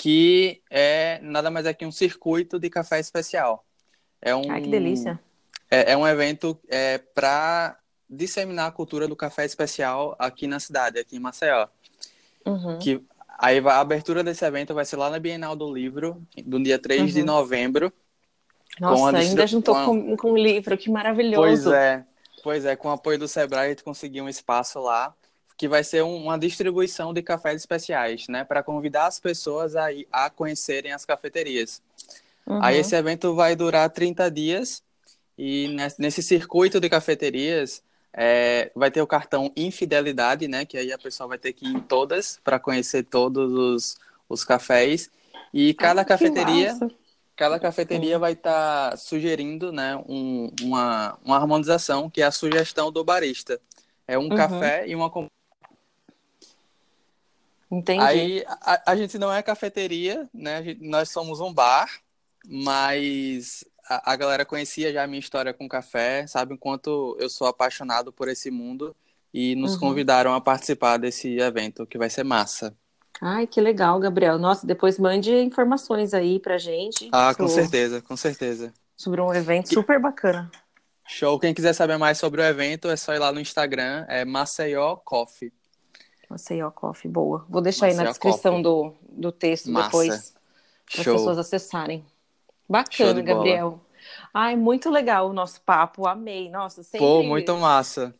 que 0.00 0.62
é 0.70 1.20
nada 1.22 1.50
mais 1.50 1.66
é 1.66 1.74
que 1.74 1.84
um 1.84 1.92
circuito 1.92 2.58
de 2.58 2.70
café 2.70 2.98
especial. 2.98 3.66
É 4.22 4.34
um 4.34 4.50
Ai, 4.50 4.62
que 4.62 4.70
delícia. 4.70 5.20
é, 5.70 5.92
é 5.92 5.96
um 5.96 6.08
evento 6.08 6.58
é, 6.70 6.96
para 6.96 7.78
disseminar 8.08 8.68
a 8.68 8.72
cultura 8.72 9.06
do 9.06 9.14
café 9.14 9.44
especial 9.44 10.16
aqui 10.18 10.46
na 10.46 10.58
cidade, 10.58 10.98
aqui 10.98 11.16
em 11.16 11.18
Maceió. 11.18 11.68
Uhum. 12.46 12.78
Que 12.78 13.04
aí 13.38 13.58
a 13.58 13.78
abertura 13.78 14.24
desse 14.24 14.42
evento 14.42 14.72
vai 14.72 14.86
ser 14.86 14.96
lá 14.96 15.10
na 15.10 15.18
Bienal 15.18 15.54
do 15.54 15.70
Livro, 15.70 16.26
do 16.46 16.58
dia 16.62 16.78
3 16.78 17.12
de 17.12 17.20
Uhum. 17.20 17.26
novembro. 17.26 17.92
Nossa, 18.80 19.18
ainda 19.18 19.46
juntou 19.46 19.74
com 19.84 20.16
com, 20.16 20.32
o 20.32 20.36
livro, 20.36 20.78
que 20.78 20.86
Pois 20.86 20.94
maravilhoso. 20.94 21.74
é, 21.74 22.06
pois 22.42 22.64
é, 22.64 22.74
com 22.74 22.88
o 22.88 22.92
apoio 22.92 23.18
do 23.18 23.28
Sebrae 23.28 23.66
a 23.66 23.68
gente 23.68 23.84
conseguiu 23.84 24.24
um 24.24 24.30
espaço 24.30 24.80
lá 24.80 25.14
que 25.60 25.68
vai 25.68 25.84
ser 25.84 26.02
um- 26.02 26.24
uma 26.24 26.38
distribuição 26.38 27.12
de 27.12 27.20
cafés 27.20 27.60
especiais, 27.60 28.26
né, 28.28 28.44
para 28.44 28.62
convidar 28.62 29.04
as 29.06 29.20
pessoas 29.20 29.76
a, 29.76 29.88
a 30.10 30.30
conhecerem 30.30 30.90
as 30.90 31.04
cafeterias. 31.04 31.82
Uhum. 32.46 32.64
Aí 32.64 32.78
esse 32.78 32.96
evento 32.96 33.34
vai 33.34 33.54
durar 33.54 33.90
30 33.90 34.30
dias 34.30 34.82
e 35.36 35.68
nes- 35.68 35.98
nesse 35.98 36.22
circuito 36.22 36.80
de 36.80 36.88
cafeterias 36.88 37.82
é, 38.10 38.70
vai 38.74 38.90
ter 38.90 39.02
o 39.02 39.06
cartão 39.06 39.52
Infidelidade, 39.54 40.48
né? 40.48 40.64
Que 40.64 40.78
aí 40.78 40.90
a 40.94 40.98
pessoa 40.98 41.28
vai 41.28 41.36
ter 41.38 41.52
que 41.52 41.66
ir 41.66 41.74
em 41.76 41.80
todas 41.80 42.40
para 42.42 42.58
conhecer 42.58 43.02
todos 43.04 43.52
os, 43.52 43.98
os 44.30 44.42
cafés. 44.42 45.10
E 45.52 45.74
cada 45.74 46.00
Ah, 46.00 46.04
cafeteria, 46.06 46.72
massa. 46.72 46.90
cada 47.36 47.60
cafeteria 47.60 48.18
vai 48.18 48.32
estar 48.32 48.96
sugerindo, 48.96 49.70
né, 49.72 49.94
um- 50.08 50.50
uma, 50.62 51.18
uma 51.22 51.36
harmonização 51.36 52.08
que 52.08 52.22
é 52.22 52.24
a 52.24 52.30
sugestão 52.32 52.90
do 52.90 53.04
barista. 53.04 53.60
É 54.08 54.18
um 54.18 54.22
Uhum. 54.22 54.34
café 54.36 54.88
e 54.88 54.96
uma 54.96 55.08
Entendi. 57.70 58.02
Aí 58.02 58.44
a, 58.46 58.92
a 58.92 58.96
gente 58.96 59.16
não 59.18 59.32
é 59.32 59.42
cafeteria, 59.42 60.28
né? 60.34 60.62
Gente- 60.62 60.86
nós 60.88 61.08
somos 61.10 61.40
um 61.40 61.52
bar, 61.52 61.88
mas 62.44 63.64
a, 63.88 64.12
a 64.12 64.16
galera 64.16 64.44
conhecia 64.44 64.92
já 64.92 65.04
a 65.04 65.06
minha 65.06 65.20
história 65.20 65.54
com 65.54 65.68
café, 65.68 66.26
sabe 66.26 66.54
o 66.54 66.58
quanto 66.58 67.16
eu 67.20 67.28
sou 67.30 67.46
apaixonado 67.46 68.12
por 68.12 68.28
esse 68.28 68.50
mundo 68.50 68.94
e 69.32 69.54
nos 69.54 69.74
Uhum. 69.74 69.80
convidaram 69.80 70.34
a 70.34 70.40
participar 70.40 70.96
desse 70.96 71.38
evento, 71.38 71.86
que 71.86 71.96
vai 71.98 72.10
ser 72.10 72.24
massa. 72.24 72.74
Ai, 73.22 73.46
que 73.46 73.60
legal, 73.60 73.98
Gabriel. 74.00 74.38
Nossa, 74.38 74.66
depois 74.66 74.98
mande 74.98 75.32
informações 75.34 76.12
aí 76.14 76.38
pra 76.40 76.58
gente 76.58 77.08
Ah, 77.12 77.34
com 77.34 77.46
so- 77.46 77.54
certeza, 77.54 78.00
com 78.02 78.16
certeza. 78.16 78.72
sobre 78.96 79.20
um 79.20 79.32
evento 79.32 79.72
super 79.72 80.00
bacana. 80.00 80.50
Show. 81.06 81.38
Quem 81.40 81.52
quiser 81.52 81.72
saber 81.72 81.96
mais 81.98 82.18
sobre 82.18 82.40
o 82.40 82.44
evento, 82.44 82.88
é 82.88 82.96
só 82.96 83.12
ir 83.14 83.18
lá 83.18 83.32
no 83.32 83.40
Instagram, 83.40 84.04
é 84.08 84.24
Maceió 84.24 84.96
Coffee. 84.96 85.52
Maceió 86.30 86.70
Coffee, 86.70 87.10
boa. 87.10 87.44
Vou 87.48 87.60
deixar 87.60 87.86
aí 87.86 87.92
na 87.94 88.04
Maceió 88.04 88.12
descrição 88.12 88.62
Coffee. 88.62 88.62
do, 88.62 88.94
do 89.08 89.32
texto 89.32 89.70
Massa. 89.70 89.86
depois, 89.88 90.34
para 90.90 91.00
as 91.00 91.06
pessoas 91.06 91.38
acessarem. 91.38 92.04
Bacana. 92.68 93.20
Gabriel. 93.20 93.80
Ai, 94.32 94.54
muito 94.56 94.88
legal 94.88 95.28
o 95.28 95.32
nosso 95.32 95.60
papo, 95.62 96.06
amei. 96.06 96.48
Nossa, 96.48 96.82
sempre, 96.84 97.00
Pô, 97.06 97.22
muito 97.22 97.54
massa. 97.56 98.14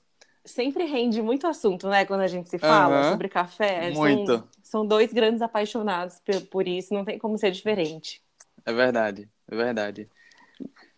sempre 0.45 0.85
rende 0.85 1.23
muito 1.23 1.47
assunto, 1.47 1.89
né? 1.89 2.05
Quando 2.05 2.23
a 2.23 2.27
gente 2.27 2.51
se 2.51 2.59
fala 2.59 2.97
Aham. 3.01 3.11
sobre 3.13 3.29
café. 3.29 3.93
São- 3.93 4.03
Muito. 4.03 4.49
São, 4.63 4.87
dois 4.87 5.13
grandes 5.13 5.41
apaixonados 5.41 6.21
por, 6.25 6.41
por 6.47 6.69
isso, 6.69 6.93
não 6.93 7.05
tem 7.05 7.19
como 7.19 7.39
ser 7.39 7.51
diferente. 7.53 8.21
É 8.67 8.73
verdade, 8.73 9.29
é 9.51 9.57
verdade. 9.57 10.09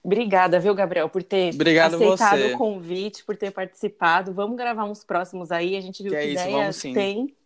Obrigada, 0.05 0.59
viu, 0.59 0.75
Gabriel, 0.75 1.09
por 1.09 1.23
ter 1.23 1.55
Obrigado 1.55 1.95
aceitado 1.95 2.39
você. 2.41 2.55
o 2.55 2.59
convite, 2.59 3.25
por 3.25 3.37
ter 3.37 3.53
participado. 3.53 4.33
Vamos 4.33 4.57
gravar 4.57 4.85
uns 4.85 5.05
próximos 5.05 5.53
aí. 5.53 5.77
A 5.77 5.81
gente 5.81 6.03
viu 6.03 6.11
Que 6.13 6.19
que, 6.19 6.25
é 6.25 6.27
isso, 6.29 6.43
ideias 6.43 6.53
vamos 6.59 6.77
sim. 6.77 6.93
tem. 6.95 7.37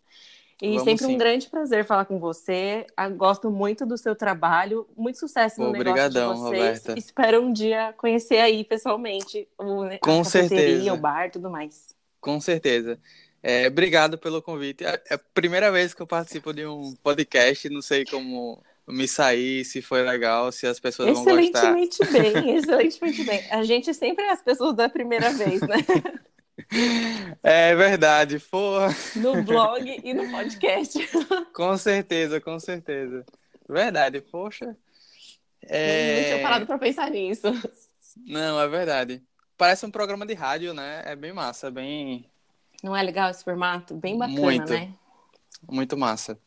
E 0.63 0.69
Vamos 0.71 0.85
sempre 0.85 1.05
um 1.05 1.09
sim. 1.11 1.19
grande 1.19 1.51
prazer 1.51 1.85
falar 1.85 2.07
com 2.07 2.19
você. 2.19 2.87
Ah, 2.97 3.11
Gosto 3.11 3.51
muito 3.51 3.85
do 3.85 3.99
seu 3.99 4.17
trabalho. 4.17 4.89
Muito 4.97 5.19
sucesso 5.19 5.61
no 5.61 5.67
Pô, 5.67 5.73
negócio 5.73 6.09
de 6.09 6.19
vocês. 6.19 6.41
Roberta. 6.41 6.95
Espero 6.99 7.43
um 7.43 7.53
dia 7.53 7.93
conhecer 7.99 8.39
aí 8.39 8.65
pessoalmente 8.65 9.47
o, 9.59 9.83
Com 10.01 10.21
a 10.21 10.25
certeza. 10.25 10.95
o 10.95 10.97
bar, 10.97 11.31
tudo 11.31 11.51
mais. 11.51 11.95
Com 12.23 12.41
certeza. 12.41 12.99
É, 13.43 13.67
obrigado 13.69 14.17
pelo 14.17 14.41
convite. 14.41 14.83
É 14.83 14.99
é 15.11 15.15
a 15.15 15.19
primeira 15.19 15.71
vez 15.71 15.93
que 15.93 16.01
eu 16.01 16.07
participo 16.07 16.55
de 16.55 16.65
um 16.67 16.95
podcast, 17.03 17.69
não 17.69 17.83
sei 17.83 18.07
como 18.07 18.63
me 18.89 19.09
sair, 19.09 19.65
se 19.65 19.83
foi 19.83 20.03
legal, 20.03 20.53
se 20.53 20.67
as 20.67 20.79
pessoas 20.79 21.13
vão 21.13 21.25
gostar. 21.25 21.77
Excelentemente 21.77 22.05
bem, 22.13 22.57
excelentemente 22.57 23.25
bem. 23.25 23.51
A 23.51 23.65
gente 23.65 23.93
sempre 23.93 24.25
é 24.25 24.31
as 24.31 24.43
pessoas 24.43 24.75
da 24.75 24.89
primeira 24.89 25.31
vez, 25.33 25.61
né? 25.61 25.77
É 27.43 27.75
verdade, 27.77 28.41
porra. 28.41 28.89
No 29.15 29.43
blog 29.43 30.01
e 30.03 30.15
no 30.15 30.31
podcast. 30.31 30.99
Com 31.55 31.77
certeza, 31.77 32.41
com 32.41 32.59
certeza. 32.59 33.25
Verdade, 33.69 34.21
poxa. 34.21 34.67
Não 34.67 34.75
tinha 35.69 36.37
É... 36.39 36.43
parado 36.43 36.67
pra 36.67 36.79
pensar 36.79 37.11
nisso. 37.11 37.43
Não, 38.17 38.61
é 38.61 38.67
verdade. 38.69 39.23
Parece 39.57 39.85
um 39.85 39.91
programa 39.91 40.25
de 40.27 40.35
rádio, 40.35 40.73
né? 40.73 41.03
É 41.05 41.15
bem 41.15 41.33
massa, 41.33 41.71
bem 41.71 42.25
Não 42.83 42.97
é 42.97 43.03
legal 43.03 43.31
esse 43.31 43.45
formato? 43.45 43.95
Bem 43.95 44.17
bacana, 44.17 44.41
Muito. 44.41 44.73
né? 44.73 44.93
Muito 45.71 45.97
massa. 45.97 46.39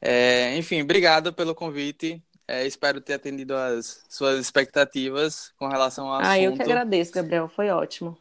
É, 0.00 0.56
enfim, 0.56 0.82
obrigado 0.82 1.32
pelo 1.32 1.54
convite. 1.54 2.22
É, 2.48 2.66
espero 2.66 3.00
ter 3.00 3.14
atendido 3.14 3.54
as 3.54 4.02
suas 4.08 4.40
expectativas 4.40 5.52
com 5.56 5.68
relação 5.68 6.08
ao 6.08 6.14
assunto. 6.14 6.28
Ah, 6.28 6.38
eu 6.38 6.52
que 6.52 6.62
agradeço, 6.62 7.12
Gabriel. 7.12 7.48
Foi 7.48 7.70
ótimo. 7.70 8.18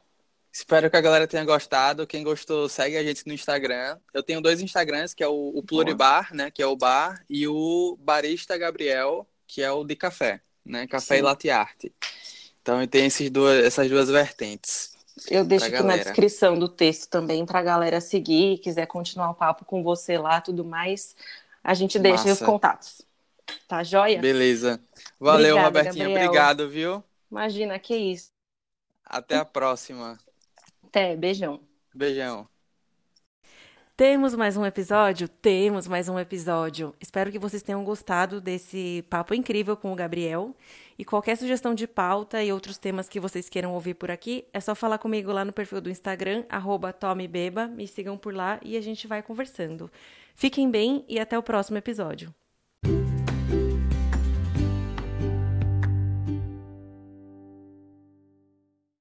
Espero 0.52 0.90
que 0.90 0.98
a 0.98 1.02
galera 1.02 1.28
tenha 1.28 1.46
gostado. 1.46 2.06
Quem 2.06 2.24
gostou, 2.24 2.68
segue 2.68 2.98
a 2.98 3.04
gente 3.04 3.26
no 3.26 3.34
Instagram. 3.34 3.98
Eu 4.14 4.22
tenho 4.22 4.42
dois 4.42 4.62
Instagrams, 4.62 5.14
que 5.14 5.24
é 5.24 5.28
o, 5.28 5.52
o 5.56 5.64
Pluribar, 5.64 6.34
né, 6.34 6.52
que 6.52 6.62
é 6.62 6.66
o 6.66 6.76
bar, 6.76 7.24
e 7.30 7.48
o 7.48 7.98
Barista 8.00 8.58
Gabriel, 8.58 9.28
que 9.48 9.62
é 9.62 9.72
o 9.72 9.84
de 9.84 9.96
café, 9.96 10.42
né, 10.66 10.86
café 10.86 11.16
Sim. 11.16 11.20
e 11.20 11.24
latte 11.24 11.50
art. 11.50 11.86
Então, 12.62 12.86
tem 12.88 13.06
esses 13.06 13.30
duas, 13.30 13.64
essas 13.64 13.90
duas 13.90 14.10
vertentes. 14.10 14.92
Eu 15.30 15.44
deixo 15.44 15.66
aqui 15.66 15.74
galera. 15.74 15.98
na 15.98 16.04
descrição 16.04 16.58
do 16.58 16.70
texto 16.70 17.10
também 17.10 17.46
para 17.46 17.60
a 17.60 17.64
galera 17.64 18.00
seguir, 18.00 18.60
quiser 18.60 18.86
continuar 18.86 19.32
o 19.32 19.36
papo 19.36 19.66
com 19.66 19.84
você 19.84 20.18
lá, 20.18 20.40
tudo 20.40 20.64
mais. 20.64 21.16
A 21.64 21.74
gente 21.74 22.00
deixa 22.00 22.30
Massa. 22.30 22.34
os 22.34 22.40
contatos. 22.40 23.02
Tá 23.68 23.84
joia? 23.84 24.20
Beleza. 24.20 24.80
Valeu, 25.20 25.56
Obrigada, 25.58 25.80
Robertinha. 25.80 26.06
Gabriel. 26.06 26.26
Obrigado, 26.28 26.70
viu? 26.70 27.04
Imagina, 27.32 27.80
que 27.80 27.96
isso. 27.96 28.32
Até 29.06 29.38
a 29.38 29.46
próxima. 29.46 30.20
Até, 30.84 31.16
beijão. 31.16 31.60
Beijão. 31.94 32.48
Temos 34.00 34.34
mais 34.34 34.56
um 34.56 34.66
episódio? 34.66 35.28
Temos 35.28 35.86
mais 35.86 36.08
um 36.08 36.18
episódio. 36.18 36.96
Espero 37.02 37.30
que 37.32 37.38
vocês 37.38 37.62
tenham 37.62 37.84
gostado 37.84 38.40
desse 38.40 39.04
papo 39.10 39.34
incrível 39.34 39.76
com 39.76 39.92
o 39.92 39.96
Gabriel. 39.96 40.56
E 40.98 41.04
qualquer 41.04 41.36
sugestão 41.36 41.76
de 41.76 41.86
pauta 41.86 42.42
e 42.42 42.52
outros 42.52 42.78
temas 42.78 43.10
que 43.10 43.20
vocês 43.20 43.50
queiram 43.50 43.74
ouvir 43.74 43.96
por 43.96 44.10
aqui, 44.10 44.46
é 44.54 44.60
só 44.62 44.74
falar 44.74 45.00
comigo 45.00 45.34
lá 45.34 45.44
no 45.44 45.52
perfil 45.52 45.82
do 45.82 45.90
Instagram, 45.90 46.46
@tomebeba. 46.98 47.68
Me 47.68 47.86
sigam 47.88 48.18
por 48.18 48.34
lá 48.34 48.58
e 48.64 48.78
a 48.78 48.82
gente 48.82 49.06
vai 49.06 49.22
conversando. 49.22 49.92
Fiquem 50.40 50.72
bem 50.72 51.04
e 51.10 51.20
até 51.20 51.38
o 51.38 51.44
próximo 51.44 51.78
episódio. 51.78 52.34